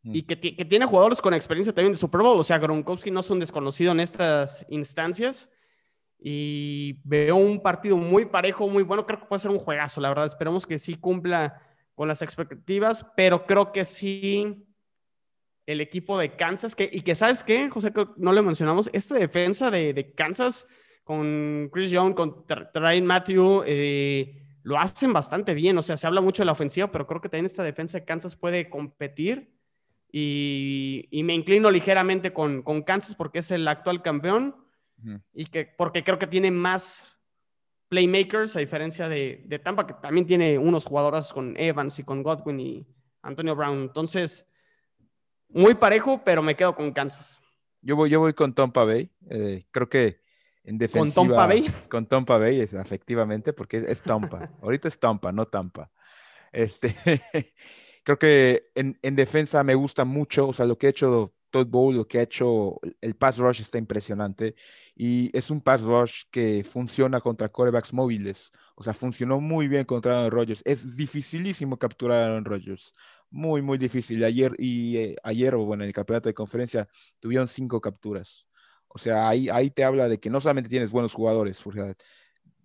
[0.03, 0.15] mm.
[0.15, 2.41] y que, que, tiene jugadores con experiencia también de Super Bowl.
[2.41, 5.49] O sea, Gronkowski no es un desconocido en estas instancias
[6.19, 9.07] y veo un partido muy parejo, muy bueno.
[9.07, 10.27] Creo que puede ser un juegazo, la verdad.
[10.27, 11.63] Esperemos que sí cumpla
[11.95, 14.65] con las expectativas, pero creo que sí
[15.67, 19.71] el equipo de Kansas, que, y que sabes qué, José, no le mencionamos, esta defensa
[19.71, 20.67] de, de Kansas
[21.09, 22.45] con Chris Young, con
[22.75, 25.79] Ryan Matthew, eh, lo hacen bastante bien.
[25.79, 28.05] O sea, se habla mucho de la ofensiva, pero creo que también esta defensa de
[28.05, 29.57] Kansas puede competir.
[30.13, 34.55] Y, me inclino ligeramente con, con, Kansas porque es el actual campeón
[35.33, 37.17] y que porque creo que tiene más
[37.89, 42.23] playmakers a diferencia de, de, Tampa, que también tiene unos jugadores con Evans y con
[42.23, 42.87] Godwin y
[43.23, 43.79] Antonio Brown.
[43.79, 44.47] Entonces,
[45.49, 47.41] muy parejo, pero me quedo con Kansas.
[47.81, 49.11] Yo voy, yo voy con Tampa Bay.
[49.31, 50.28] Eh, creo que
[50.93, 51.67] ¿Con Tompa Bay?
[51.89, 54.51] Con Tompa Bay, efectivamente, porque es Tompa.
[54.63, 55.91] Ahorita es Tompa, no Tampa.
[56.53, 56.95] Este,
[58.05, 61.67] creo que en, en, defensa me gusta mucho, o sea, lo que ha hecho Todd
[61.67, 64.55] Bowl, lo que ha hecho el pass rush está impresionante
[64.95, 69.85] y es un pass rush que funciona contra corebacks móviles, o sea, funcionó muy bien
[69.85, 70.63] contra Aaron Rodgers.
[70.65, 72.93] Es dificilísimo capturar a Aaron Rodgers,
[73.31, 74.23] muy, muy difícil.
[74.25, 76.89] Ayer y eh, ayer, o bueno, en el campeonato de conferencia
[77.21, 78.48] tuvieron cinco capturas.
[78.89, 81.95] O sea, ahí, ahí te habla de que no solamente tienes buenos jugadores, porque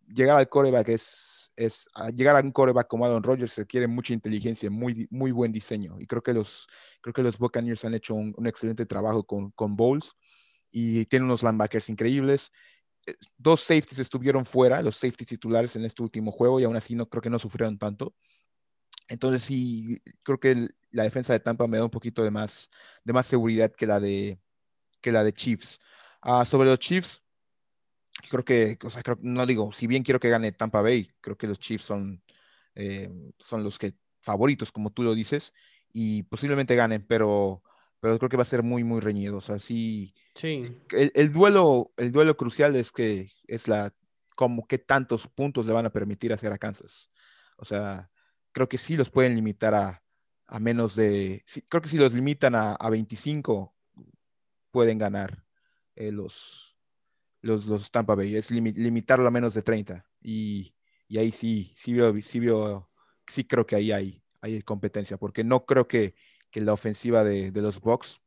[0.08, 4.70] llegar al coreback es, es llegar a un coreback como Aaron Rodgers requiere mucha inteligencia,
[4.70, 6.00] muy, muy buen diseño.
[6.00, 6.68] Y creo que los,
[7.02, 10.14] creo que los Buccaneers han hecho un, excelente trabajo con, con Bowles
[10.72, 12.52] y tienen unos linebackers increíbles.
[13.06, 16.96] Eh, dos safeties estuvieron fuera, los safeties titulares en este último juego, y aún así
[16.96, 18.16] no creo que no sufrieron tanto.
[19.08, 22.70] Entonces sí, creo que la defensa de Tampa me da un poquito de más,
[23.04, 24.40] de más seguridad que la de,
[25.02, 25.80] que la de Chiefs.
[26.26, 27.22] Ah, sobre los Chiefs,
[28.30, 31.48] creo que, o sea, no digo, si bien quiero que gane Tampa Bay, creo que
[31.48, 32.24] los Chiefs son,
[32.76, 33.10] eh,
[33.40, 35.54] son los que favoritos, como tú lo dices,
[35.92, 37.62] y posiblemente ganen, pero,
[38.00, 39.38] pero creo que va a ser muy, muy reñido.
[39.38, 40.14] O sea, sí.
[40.34, 40.76] sí.
[40.92, 43.94] El, duelo, el duelo crucial es que es la,
[44.36, 47.10] como qué tantos puntos le van a permitir hacer a Kansas.
[47.58, 48.10] O sea,
[48.54, 50.02] creo que sí los pueden limitar a,
[50.48, 53.76] a menos de, creo que si los limitan a, a 25,
[54.72, 55.42] pueden ganar.
[55.95, 56.75] Eh, los,
[57.41, 60.06] los, los, Tampa Bay, es limitarlo a menos de 30.
[60.21, 60.75] Y,
[61.08, 62.89] y ahí sí, sí, sí, veo,
[63.27, 66.15] sí creo que ahí hay, hay competencia, porque no creo que,
[66.51, 68.21] que la ofensiva de, de, los Bucks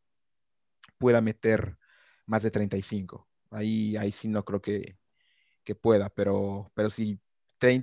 [0.99, 1.79] pueda meter
[2.27, 3.29] más de 35.
[3.51, 4.99] Ahí, ahí sí no creo que,
[5.65, 7.21] que pueda, pero, pero si,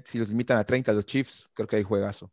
[0.06, 2.32] si los limitan a 30 los Chiefs, creo que hay juegazo.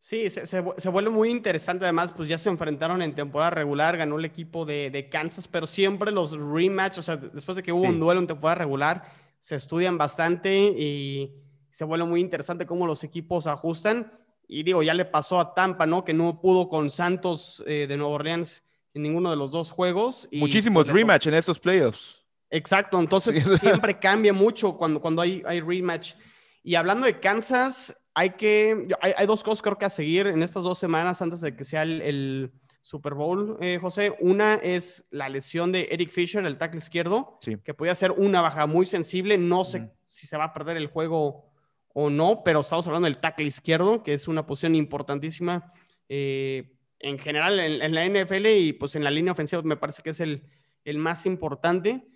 [0.00, 1.84] Sí, se, se, vuelve muy interesante.
[1.84, 5.66] Además, pues ya se enfrentaron en temporada regular, ganó el equipo de, de Kansas, pero
[5.66, 9.04] siempre los rematch, o sea, después de que hubo un duelo en temporada regular,
[9.38, 11.34] se estudian bastante y
[11.70, 14.12] se vuelve muy interesante cómo los equipos ajustan.
[14.46, 16.04] Y digo, ya le pasó a Tampa, ¿no?
[16.04, 20.28] Que no pudo con Santos eh, de Nueva Orleans en ninguno de los dos juegos.
[20.30, 22.24] Y, Muchísimos pues, rematch en esos playoffs.
[22.50, 26.14] Exacto, entonces siempre cambia mucho cuando, cuando hay, hay rematch.
[26.62, 30.64] Y hablando de Kansas, hay que, hay, dos cosas creo que a seguir en estas
[30.64, 32.52] dos semanas antes de que sea el,
[32.82, 34.16] Super Bowl, eh, José.
[34.18, 38.66] Una es la lesión de Eric Fisher, el tackle izquierdo, que podía ser una baja
[38.66, 39.36] muy sensible.
[39.36, 41.52] No sé si se va a perder el juego
[41.92, 45.72] o no, pero estamos hablando del tackle izquierdo, que es una posición importantísima
[46.08, 50.10] eh, en general en, la NFL y pues en la línea ofensiva me parece que
[50.10, 50.42] es el,
[50.84, 52.08] el más importante.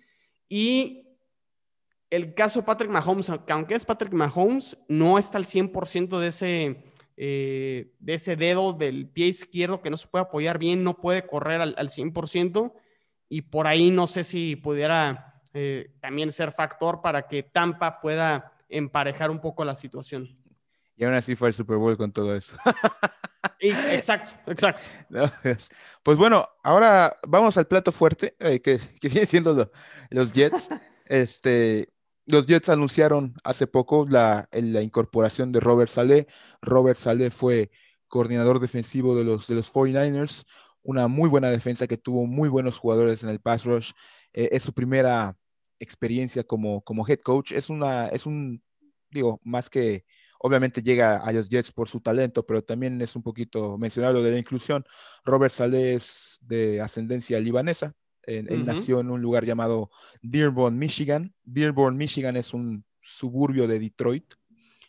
[0.49, 1.12] Y
[2.13, 6.93] el caso de Patrick Mahomes, aunque es Patrick Mahomes, no está al 100% de ese,
[7.17, 11.25] eh, de ese dedo del pie izquierdo que no se puede apoyar bien, no puede
[11.25, 12.71] correr al, 100%.
[13.29, 18.53] Y por ahí no sé si pudiera eh, también ser factor para que Tampa pueda
[18.69, 20.37] emparejar un poco la situación.
[20.95, 22.55] Y aún así fue el Super Bowl con todo eso.
[23.59, 24.83] exacto, exacto.
[26.03, 29.71] pues bueno, ahora vamos al plato fuerte, eh, que, que, viene siendo
[30.11, 30.69] los Jets.
[31.05, 31.92] Este,
[32.25, 36.27] los Jets anunciaron hace poco la, incorporación de Robert Saleh.
[36.61, 37.69] Robert Saleh fue
[38.07, 40.45] coordinador defensivo de los, de los 49ers,
[40.83, 43.91] una muy buena defensa que tuvo muy buenos jugadores en el pass rush.
[44.33, 45.37] Eh, es su primera
[45.79, 47.51] experiencia como, head coach.
[47.51, 48.61] Es un,
[49.09, 50.05] digo, más que
[50.39, 54.31] obviamente llega a los Jets por su talento, pero también es un poquito mencionado de
[54.31, 54.85] la inclusión.
[55.23, 59.89] Robert Saleh es de ascendencia libanesa, él nació en un lugar llamado
[60.21, 61.33] Dearborn, Michigan.
[61.43, 64.33] Dearborn, Michigan es un suburbio de Detroit,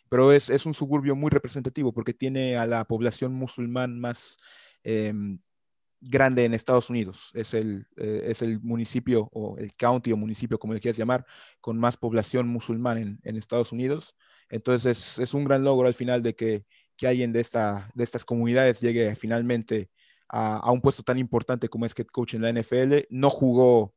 [0.09, 4.37] pero es, es un suburbio muy representativo porque tiene a la población musulmán más
[4.83, 5.39] em,
[5.99, 7.31] grande en Estados Unidos.
[7.33, 11.25] Es el, eh, es el municipio o el county o municipio, como le quieras llamar,
[11.59, 14.15] con más población musulmán en, en Estados Unidos.
[14.49, 18.03] Entonces es, es, un gran logro al final de que, que alguien de, esta, de
[18.03, 19.89] estas comunidades llegue finalmente
[20.35, 23.07] a, un puesto tan importante como es head coach en la NFL.
[23.09, 23.95] No jugó,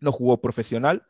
[0.00, 1.06] no jugó profesional,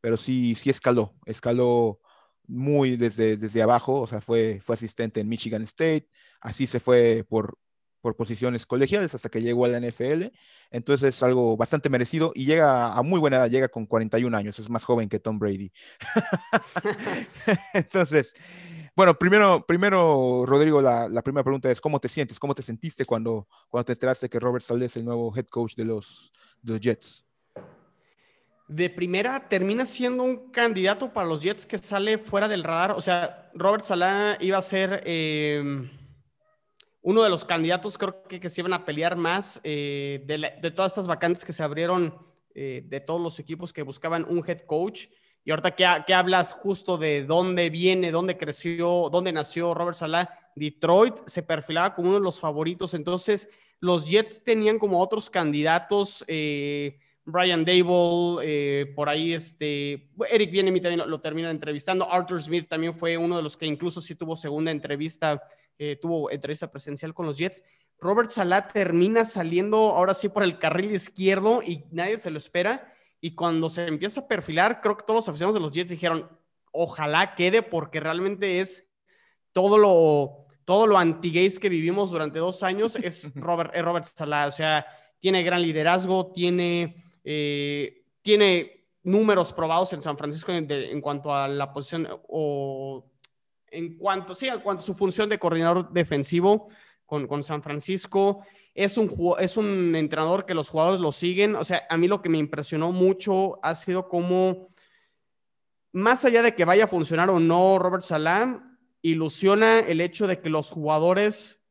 [0.00, 2.00] pero sí, sí escaló, escaló
[2.46, 6.08] muy desde, desde abajo, o sea, fue, fue asistente en Michigan State,
[6.40, 7.58] así se fue por,
[8.00, 10.26] por posiciones colegiales hasta que llegó a la NFL.
[10.70, 14.60] Entonces es algo bastante merecido y llega a muy buena edad, llega con 41 años,
[14.60, 15.72] es más joven que Tom Brady.
[17.74, 18.32] Entonces,
[18.96, 22.40] bueno, primero, primero Rodrigo, la, primera pregunta es, ¿cómo te sientes?
[22.40, 25.74] ¿Cómo te sentiste cuando, cuando te enteraste que Robert Saleh es el nuevo head coach
[25.74, 26.32] de los,
[26.62, 27.22] Jets?
[28.66, 32.92] De primera, termina siendo un candidato para los Jets que sale fuera del radar.
[32.92, 35.90] O sea, Robert Saleh iba a ser em,
[37.02, 40.92] uno de los candidatos, creo que, que se iban a pelear más eh, de, todas
[40.92, 42.16] estas vacantes que se abrieron
[42.54, 45.08] eh, de todos los equipos que buscaban un head coach.
[45.46, 51.14] Y ahorita que, hablas justo de dónde viene, dónde creció, dónde nació Robert Salah, Detroit
[51.26, 52.94] se perfilaba como uno de los favoritos.
[52.94, 60.50] Entonces, los Jets tenían como otros candidatos, eh, Brian Dable, eh, por ahí este, Eric
[60.50, 64.00] Bienemi también lo, lo, termina entrevistando, Arthur Smith también fue uno de los que incluso
[64.00, 65.40] sí tuvo segunda entrevista,
[65.78, 67.62] eh, tuvo entrevista presencial con los Jets.
[68.00, 72.92] Robert Salah termina saliendo ahora sí por el carril izquierdo y nadie se lo espera
[73.26, 76.30] y cuando se empieza a perfilar, creo que todos los aficionados de los Jets dijeron,
[76.70, 78.88] ojalá quede porque realmente es
[79.50, 84.46] todo lo, todo lo anti-gays que vivimos durante dos años, es Robert, Robert Salah.
[84.46, 84.86] O sea,
[85.18, 91.72] tiene gran liderazgo, tiene, eh, tiene números probados en San Francisco en, cuanto a la
[91.72, 93.10] posición o
[93.66, 96.68] en cuanto, sí, en cuanto a su función de coordinador defensivo
[97.04, 98.44] con, con San Francisco
[98.76, 101.56] es un, es un entrenador que los jugadores lo siguen.
[101.56, 104.68] O sea, a mí lo que me impresionó mucho ha sido como,
[105.92, 108.62] más allá de que vaya a funcionar o no Robert Salah,
[109.00, 111.62] ilusiona el hecho de que los jugadores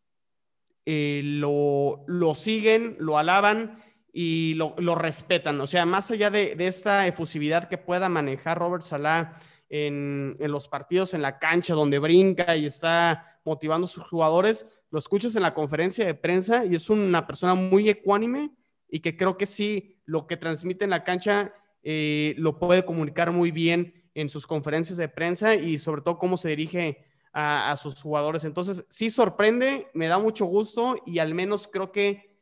[0.88, 5.62] eh, lo, lo, siguen, lo alaban y lo, lo, respetan.
[5.62, 9.40] O sea, más allá de, de, esta efusividad que pueda manejar Robert Salah
[9.70, 14.66] en, en los partidos, en la cancha, donde brinca y está motivando a sus jugadores,
[14.96, 18.52] lo escuchas en la conferencia de prensa y es una persona muy ecuánime
[18.88, 21.54] y que creo que sí, lo que transmite en la cancha
[21.84, 26.38] eh, lo puede comunicar muy bien en sus conferencias de prensa y sobre todo cómo
[26.38, 28.46] se dirige a, sus jugadores.
[28.46, 32.40] Entonces, sí sorprende, me da mucho gusto y al menos creo que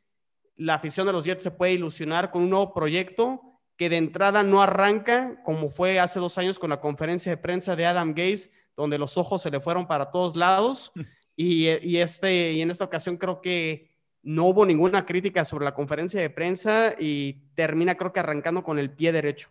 [0.54, 3.40] la afición de los Jets se puede ilusionar con un nuevo proyecto
[3.76, 7.74] que de entrada no arranca como fue hace dos años con la conferencia de prensa
[7.74, 10.92] de Adam Gaze, donde los ojos se le fueron para todos lados.
[11.36, 13.90] Y, este, y en esta ocasión creo que
[14.22, 18.78] no hubo ninguna crítica sobre la conferencia de prensa y termina creo que arrancando con
[18.78, 19.50] el pie derecho.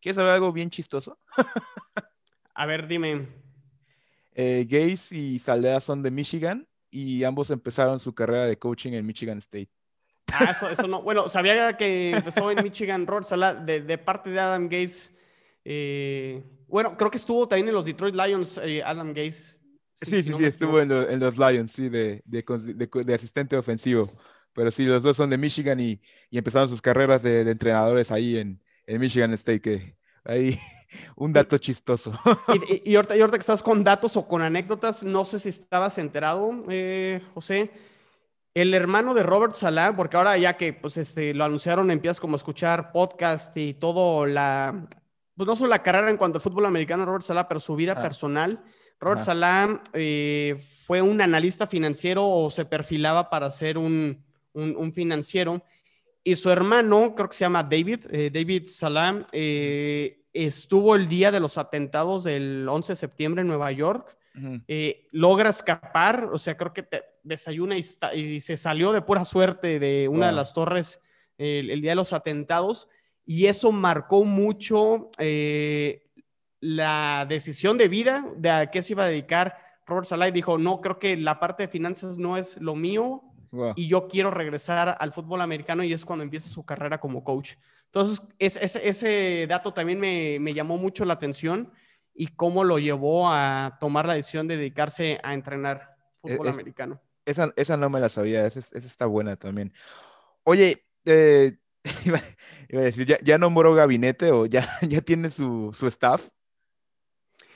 [0.00, 1.18] ¿Quieres saber algo bien chistoso?
[2.54, 3.28] A ver, dime.
[4.34, 9.06] Eh, Gaze y Saldea son de Michigan y ambos empezaron su carrera de coaching en
[9.06, 9.70] Michigan State.
[10.32, 11.02] Ah, eso, eso no.
[11.02, 15.10] Bueno, sabía que empezó en Michigan Road, de, de parte de Adam Gaze.
[15.64, 19.61] Eh, bueno, creo que estuvo también en los Detroit Lions, eh, Adam Gaze
[20.04, 24.10] Sí, sí, sí, estuvo en, los Lions, sí, de, de, asistente ofensivo.
[24.52, 28.36] Pero sí, los dos son de Michigan y, y empezaron sus carreras de, entrenadores ahí
[28.38, 30.58] en, en, Michigan State, que ahí
[31.16, 32.12] un dato chistoso.
[32.68, 35.48] Y, y, ahorita, y, ahorita, que estás con datos o con anécdotas, no sé si
[35.48, 37.70] estabas enterado, eh, José,
[38.54, 42.34] el hermano de Robert Salah, porque ahora ya que pues, este, lo anunciaron, empiezas como
[42.34, 44.86] a escuchar podcast y todo la,
[45.36, 47.94] pues no solo la carrera en cuanto al fútbol americano, Robert Salah, pero su vida
[47.96, 48.02] ah.
[48.02, 48.62] personal.
[49.02, 55.62] Robert Salah eh, fue un analista financiero o se perfilaba para ser un, un, financiero.
[56.22, 61.32] Y su hermano, creo que se llama David, eh, David Salah, eh, estuvo el día
[61.32, 64.16] de los atentados del 11 de septiembre en Nueva York.
[65.10, 70.06] logra escapar, o sea, creo que te, desayuna y, se salió de pura suerte de
[70.08, 71.00] una de las torres
[71.38, 72.88] el, día de los atentados
[73.24, 76.10] y eso marcó mucho eh,
[76.62, 79.58] la decisión de vida de a qué se iba a dedicar.
[79.84, 83.24] Robert Salah dijo, no, creo que la parte de finanzas no es lo mío
[83.74, 87.54] y yo quiero regresar al fútbol americano y es cuando empieza su carrera como coach.
[87.86, 91.72] Entonces, ese dato también me, me llamó mucho la atención
[92.14, 97.02] y cómo lo llevó a tomar la decisión de dedicarse a entrenar e, fútbol americano.
[97.26, 99.72] Esa, esa no me la sabía, esa, está buena también.
[100.44, 101.58] Oye, eh,
[102.04, 106.28] iba, a decir, ¿ya, ¿ya, nombró gabinete o ya, ya tiene su, su staff?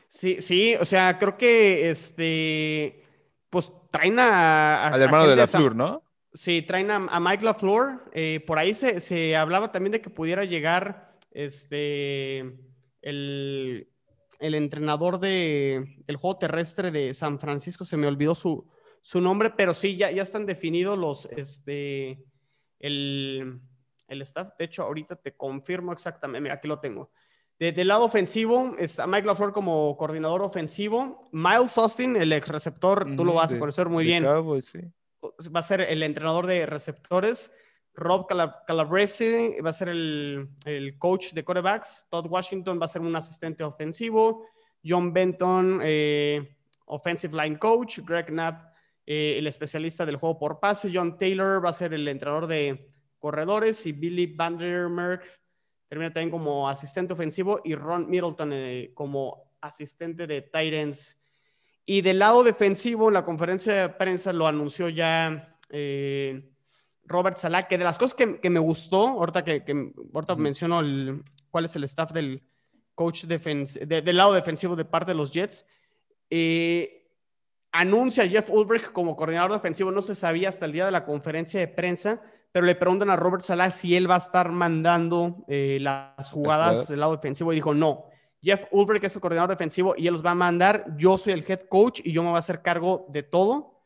[0.08, 3.04] Sí, sí, o sea, creo que este,
[3.50, 4.88] pues traen a...
[4.88, 6.02] Al hermano de la Flor, ¿no?
[6.32, 8.10] Sí, traen a, Mike LaFleur.
[8.12, 12.40] Eh, por ahí se, se, hablaba también de que pudiera llegar este,
[13.00, 13.88] el,
[14.38, 18.68] el entrenador de, del juego terrestre de San Francisco, se me olvidó su,
[19.00, 22.22] su nombre, pero sí, ya, ya están definidos los, este,
[22.78, 23.60] el,
[24.08, 24.52] el staff.
[24.58, 27.10] De hecho, ahorita te confirmo exactamente, mira, aquí lo tengo.
[27.58, 31.26] Desde el lado ofensivo está Mike LaFleur como coordinador ofensivo.
[31.32, 34.24] Miles Austin, el ex receptor, tú lo vas a conocer muy bien.
[34.24, 37.50] Va a ser el entrenador de receptores.
[37.94, 42.06] Rob Calabrese va a ser el, el, coach de quarterbacks.
[42.10, 44.44] Todd Washington va a ser un asistente ofensivo.
[44.84, 48.00] John Benton, eh, offensive line coach.
[48.00, 48.74] Greg Knapp,
[49.06, 50.90] eh, el especialista del juego por pase.
[50.92, 55.22] John Taylor va a ser el entrenador de corredores y Billy Vandermerk
[55.88, 61.16] termina también como asistente ofensivo y Ron Middleton eh, como asistente de Titans.
[61.84, 66.50] Y del lado defensivo, en la conferencia de prensa lo anunció ya eh,
[67.04, 70.82] Robert Salah, que de las cosas que, me gustó, ahorita que, que ahorita menciono
[71.50, 72.42] cuál es el staff del
[72.96, 75.64] coach del lado defensivo de parte de los Jets,
[76.30, 77.08] eh,
[77.70, 81.04] anuncia a Jeff Ulbrich como coordinador defensivo, no se sabía hasta el día de la
[81.04, 82.22] conferencia de prensa,
[82.56, 86.88] pero le preguntan a Robert Salah si él va a estar mandando eh, las jugadas
[86.88, 88.06] del lado defensivo y dijo no.
[88.42, 90.86] Jeff Ulbrich es el coordinador defensivo y él los va a mandar.
[90.96, 93.82] Yo soy el head coach y yo me voy a hacer cargo de todo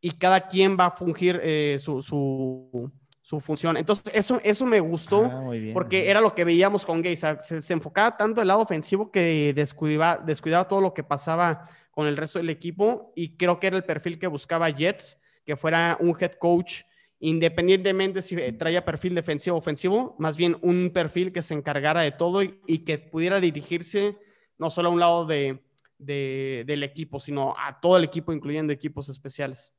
[0.00, 3.76] y cada quien va a fungir eh, su, su, función.
[3.76, 7.16] Entonces, eso, eso me gustó ah, porque era lo que veíamos con Gay.
[7.16, 12.16] Se, enfocaba tanto el lado ofensivo que descuidaba, descuidaba todo lo que pasaba con el
[12.16, 16.16] resto del equipo y creo que era el perfil que buscaba Jets, que fuera un
[16.20, 16.82] head coach
[17.22, 22.12] independientemente si traía perfil defensivo o ofensivo, más bien un perfil que se encargara de
[22.12, 24.18] todo y, que pudiera dirigirse
[24.58, 25.62] no solo a un lado de,
[25.98, 29.72] del equipo, sino a todo el equipo, incluyendo equipos especiales.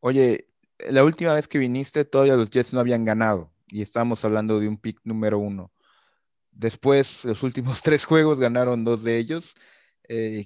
[0.00, 0.48] Oye,
[0.90, 4.68] la última vez que viniste, todavía los Jets no habían ganado y estábamos hablando de
[4.68, 5.72] un pick número uno.
[6.52, 9.56] Después, los últimos tres juegos ganaron dos de ellos
[10.08, 10.44] eh,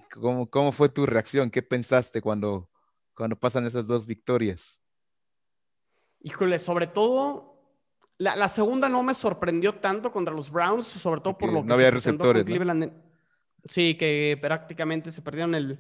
[0.50, 1.50] ¿cómo, fue tu reacción?
[1.50, 2.70] ¿Qué pensaste cuando,
[3.14, 4.79] cuando pasan esas dos victorias?
[6.22, 7.50] Híjole, sobre todo,
[8.18, 11.74] la, segunda no me sorprendió tanto contra los Browns, sobre todo por lo que no
[11.74, 12.44] había receptores.
[13.64, 15.78] Sí, que prácticamente se perdieron el,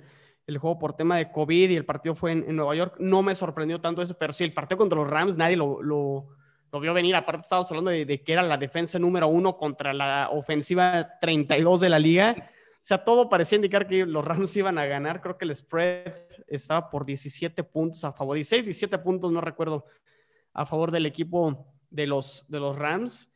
[0.58, 2.96] juego por tema de COVID y el partido fue en, Nueva York.
[2.98, 6.80] No me sorprendió tanto eso, pero sí, el partido contra los Rams nadie lo, lo,
[6.80, 7.14] vio venir.
[7.14, 11.80] Aparte, estábamos hablando de, de, que era la defensa número uno contra la ofensiva 32
[11.80, 12.34] de la liga.
[12.80, 15.20] O sea, todo parecía indicar que los Rams iban a ganar.
[15.20, 16.14] Creo que el spread
[16.48, 19.84] estaba por 17 puntos a favor, 16, 17 puntos, no recuerdo,
[20.52, 23.32] a favor del equipo de los, de los Rams.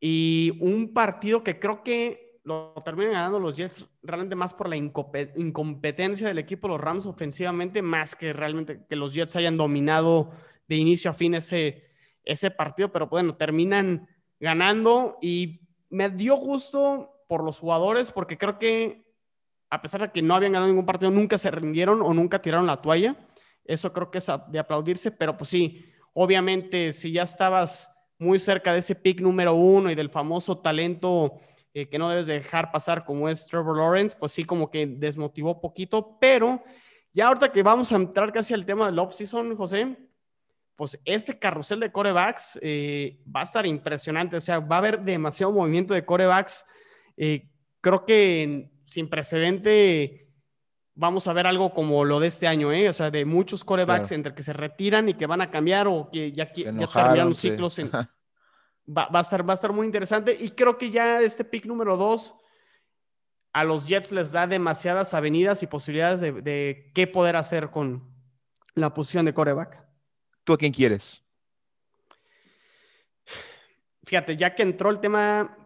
[0.00, 4.76] Y un partido que creo que lo terminan ganando los Jets realmente más por la
[4.76, 10.30] incompetencia del equipo, los Rams ofensivamente, más que realmente que los Jets hayan dominado
[10.68, 11.84] de inicio a fin ese,
[12.22, 12.92] ese partido.
[12.92, 19.06] Pero bueno, terminan ganando y me dio gusto por los jugadores, porque creo que
[19.70, 22.66] a pesar de que no habían ganado ningún partido, nunca se rindieron o nunca tiraron
[22.66, 23.16] la toalla.
[23.64, 25.84] Eso creo que es de aplaudirse, pero pues sí,
[26.18, 31.34] obviamente si ya estabas muy cerca de ese pick número uno y del famoso talento
[31.74, 35.60] eh, que no debes dejar pasar como es Trevor Lawrence, pues sí como que desmotivó
[35.60, 36.62] poquito, pero
[37.12, 39.96] Ya ahorita que vamos a entrar casi al tema del off-season, José,
[40.74, 44.36] pues este carrusel de corebacks eh, va a estar impresionante.
[44.36, 46.66] O sea, va a haber demasiado movimiento de corebacks.
[47.16, 47.48] Eh,
[47.80, 50.25] creo que sin precedente
[50.96, 52.88] vamos a ver algo como lo de este año, ¿eh?
[52.88, 56.08] O sea, de muchos corebacks entre que se retiran y que van a cambiar o
[56.10, 57.78] que ya, ya terminaron ciclos.
[57.78, 60.36] va, a estar, va a estar muy interesante.
[60.38, 62.34] Y creo que ya este pick número dos
[63.52, 68.12] a los Jets les da demasiadas avenidas y posibilidades de, de qué poder hacer con
[68.74, 69.82] la posición de coreback.
[70.44, 71.22] ¿Tú a quién quieres?
[74.04, 75.56] Fíjate, ya que entró el tema,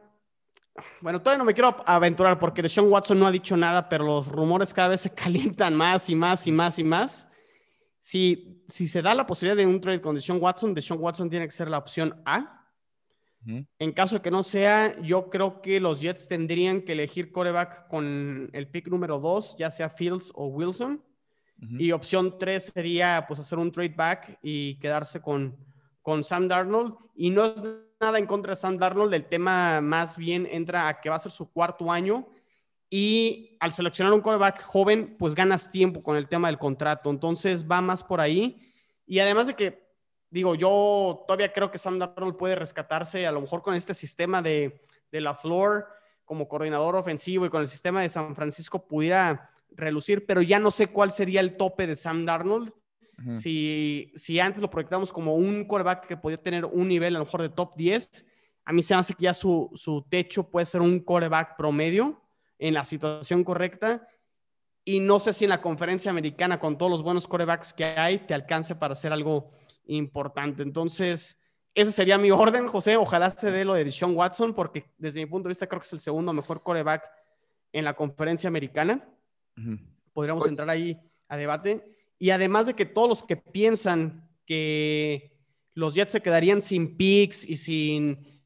[1.01, 4.29] bueno, todavía no me quiero aventurar porque Deshaun Watson no ha dicho nada, pero los
[4.29, 7.29] rumores cada vez se calientan más y más y más y más.
[7.99, 11.47] Si, si se da la posibilidad de un trade con Deshaun Watson, Deshaun Watson tiene
[11.47, 12.57] que ser la opción A.
[13.79, 17.89] En caso de que no sea, yo creo que los Jets tendrían que elegir coreback
[17.89, 21.03] con el pick número 2, ya sea Fields o Wilson.
[21.79, 25.57] Y opción tres sería pues hacer un trade back y quedarse con,
[26.01, 26.95] con Sam Darnold.
[27.15, 27.63] Y no es
[28.01, 31.21] nada en contra de Sam Darnold, el tema más bien entra a que va a
[31.21, 32.27] ser su cuarto año
[32.89, 37.11] y al seleccionar un quarterback joven, pues ganas tiempo con el tema del contrato.
[37.11, 38.73] Entonces va más por ahí.
[39.07, 39.87] Y además de que,
[40.31, 44.41] digo, yo todavía creo que Sam Darnold puede rescatarse a lo mejor con este sistema
[44.41, 44.81] de,
[45.13, 45.87] de la floor
[46.25, 50.71] como coordinador ofensivo y con el sistema de San Francisco pudiera relucir, pero ya no
[50.71, 52.73] sé cuál sería el tope de Sam Darnold.
[53.31, 57.25] Si, si antes lo proyectamos como un quarterback que podía tener un nivel a lo
[57.25, 58.27] mejor de top 10,
[58.65, 62.23] a mí se me hace que ya su, su techo puede ser un quarterback promedio
[62.59, 64.07] en la situación correcta.
[64.85, 68.19] Y no sé si en la conferencia americana, con todos los buenos quarterbacks que hay,
[68.19, 69.51] te alcance para hacer algo
[69.87, 70.63] importante.
[70.63, 71.39] Entonces,
[71.75, 72.97] ese sería mi orden, José.
[72.97, 75.87] Ojalá se dé lo de Deshaun Watson, porque desde mi punto de vista creo que
[75.87, 77.11] es el segundo mejor quarterback
[77.73, 79.07] en la conferencia americana.
[80.13, 80.99] Podríamos entrar ahí
[81.29, 82.00] a debate.
[82.21, 85.33] Y además de que todos los que piensan que
[85.73, 88.43] los Jets se quedarían sin picks y sin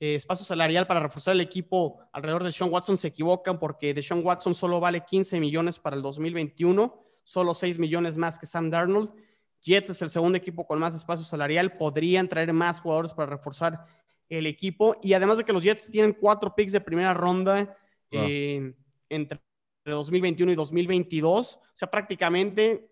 [0.00, 4.02] eh, espacio salarial para reforzar el equipo alrededor de Sean Watson se equivocan porque de
[4.02, 8.68] Sean Watson solo vale 15 millones para el 2021, solo 6 millones más que Sam
[8.70, 9.14] Darnold.
[9.60, 13.86] Jets es el segundo equipo con más espacio salarial, podrían traer más jugadores para reforzar
[14.28, 17.76] el equipo y además de que los Jets tienen cuatro picks de primera ronda
[18.10, 18.74] eh,
[19.08, 19.40] entre
[19.84, 21.56] 2021 y 2022.
[21.56, 22.91] O sea, prácticamente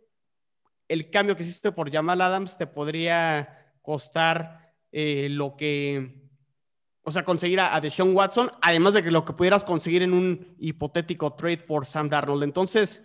[0.90, 6.28] el cambio que hiciste por Jamal Adams te podría costar eh, lo que,
[7.02, 10.56] o sea, conseguir a, Deshaun Watson, además de que lo que pudieras conseguir en un
[10.58, 12.42] hipotético trade por Sam Darnold.
[12.42, 13.04] Entonces,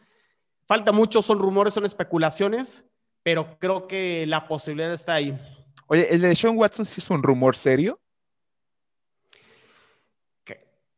[0.66, 2.86] falta mucho, son rumores, son especulaciones,
[3.22, 5.40] pero creo que la posibilidad está ahí.
[5.86, 8.02] Oye, ¿el de Deshaun Watson sí es un rumor serio?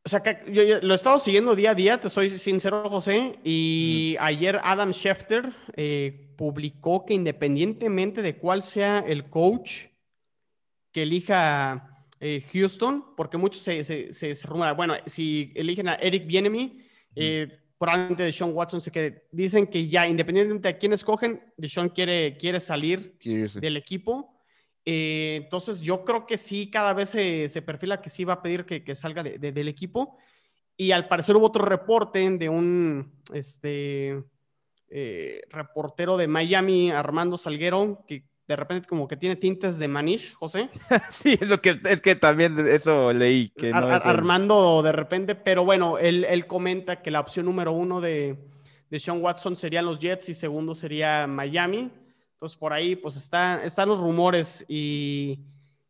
[0.07, 3.39] O sea, que yo, lo he estado siguiendo día a día, te soy sincero, José.
[3.43, 9.87] Y ayer Adam Schefter eh, publicó que independientemente de cuál sea el coach
[10.93, 14.47] que elija eh, Houston, porque muchos se, se, se,
[14.77, 19.27] bueno, si eligen a Eric Bienemy, eh, probablemente Deshaun Watson se quede.
[19.33, 24.36] Dicen que ya, independientemente de quién escogen, Deshaun quiere, quiere salir del equipo.
[24.89, 28.41] Eh, entonces, yo creo que sí, cada vez se, se perfila que sí va a
[28.41, 30.17] pedir que, que salga de, del equipo.
[30.77, 34.23] Y al parecer hubo otro reporte de un este,
[34.89, 40.33] eh, reportero de Miami, Armando Salguero, que de repente como que tiene tintes de Manish,
[40.35, 40.69] José.
[41.11, 43.49] sí, es lo que, es que también eso leí.
[43.49, 47.99] Que no Armando de repente, pero bueno, él, él, comenta que la opción número uno
[47.99, 48.37] de,
[48.89, 51.91] de Sean Watson serían los Jets y segundo sería Miami.
[52.37, 55.39] Entonces, por ahí, pues están, están los rumores y,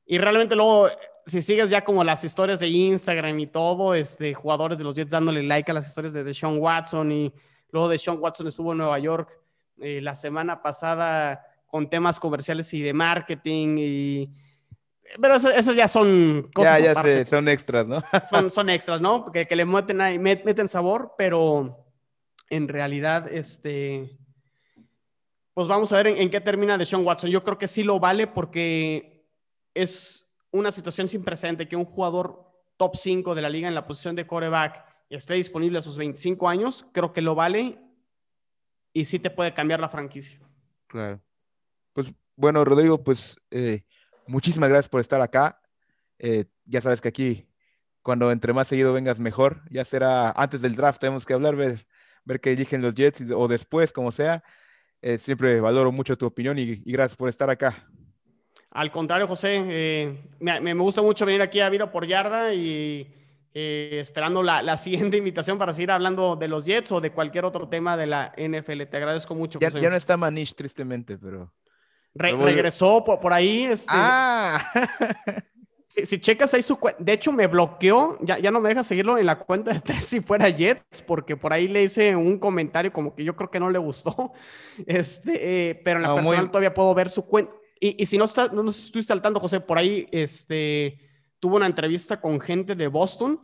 [0.06, 0.88] y realmente luego,
[1.26, 5.12] si sigues ya como las historias de Instagram y todo, este, jugadores de los Jets
[5.12, 7.34] dándole like a las historias de Deshaun Watson y
[7.70, 9.38] luego Deshaun Watson estuvo en Nueva York
[9.82, 14.34] eh, la semana pasada con temas comerciales y de marketing y...
[15.22, 16.82] Pero esas, ya son cosas.
[16.82, 18.02] Ya, ya son extras, ¿no?
[18.30, 19.34] son, son extras, ¿no?
[19.34, 21.86] Que, que le meten, ahí, meten sabor, pero
[22.50, 24.18] en realidad, este,
[25.58, 27.32] pues vamos a ver en, qué termina de Sean Watson.
[27.32, 29.28] Yo creo que sí lo vale porque
[29.74, 32.48] es una situación sin precedente que un jugador
[32.78, 36.48] top 5 de la liga en la posición de coreback esté disponible a sus 25
[36.48, 36.86] años.
[36.94, 37.80] Creo que lo vale
[38.94, 40.40] y sí te puede cambiar la franquicia.
[40.86, 41.24] Claro.
[41.92, 43.84] Pues bueno, Rodrigo, pues eh,
[44.28, 45.60] muchísimas gracias por estar acá.
[46.20, 47.50] Eh, ya sabes que aquí,
[48.04, 49.64] cuando entre más seguido vengas, mejor.
[49.72, 51.88] Ya será antes del draft, tenemos que hablar, ver,
[52.26, 54.44] ver qué eligen los Jets o después, como sea.
[55.02, 57.88] Eh, siempre valoro mucho tu opinión y, gracias por estar acá.
[58.72, 63.14] Al contrario, José, eh, me, me, gusta mucho venir aquí a Vida por Yarda y
[63.60, 67.68] eh, esperando la, siguiente invitación para seguir hablando de los Jets o de cualquier otro
[67.68, 68.84] tema de la NFL.
[68.84, 69.58] Te agradezco mucho.
[69.60, 71.52] Ya, ya no está Manish, tristemente, pero.
[72.14, 73.66] regresó por, ahí.
[73.66, 73.88] Este...
[73.90, 74.64] Ah.
[76.06, 79.18] si, checas ahí su cuenta, de hecho me bloqueó, ya, ya no me deja seguirlo
[79.18, 82.94] en la cuenta de tres si fuera Jets, porque por ahí le hice un comentario
[82.94, 84.34] como que yo creo que no le gustó,
[84.86, 87.54] este, eh, pero en la personal todavía puedo ver su cuenta.
[87.80, 91.00] Y, y si no, está, no nos estuviste al tanto, José, por ahí este,
[91.40, 93.42] tuvo una entrevista con gente de Boston,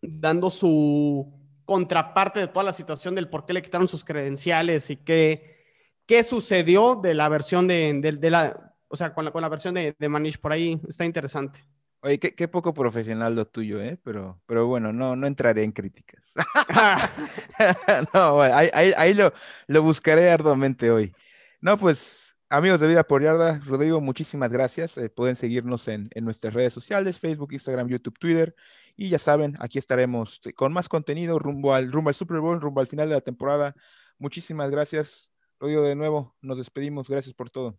[0.00, 1.30] dando su
[1.66, 5.64] contraparte de toda la situación del por qué le quitaron sus credenciales y qué,
[6.06, 9.72] qué sucedió de la versión de, de la o sea, con la, con la versión
[9.72, 11.64] de, de, Manish por ahí está interesante.
[12.02, 13.98] Oye, qué, qué, poco profesional lo tuyo, ¿eh?
[14.04, 16.34] Pero, pero bueno, no, no entraré en críticas.
[18.14, 19.32] no, ahí, ahí, ahí, lo,
[19.66, 21.14] lo buscaré arduamente hoy.
[21.62, 24.98] No, pues, amigos de Vida por Yarda, Rodrigo, muchísimas gracias.
[24.98, 28.54] Eh, pueden seguirnos en, en, nuestras redes sociales, Facebook, Instagram, YouTube, Twitter.
[28.94, 32.82] Y ya saben, aquí estaremos con más contenido rumbo al, rumbo al Super Bowl, rumbo
[32.82, 33.74] al final de la temporada.
[34.18, 35.30] Muchísimas gracias.
[35.58, 37.08] Rodrigo, de nuevo, nos despedimos.
[37.08, 37.78] Gracias por todo.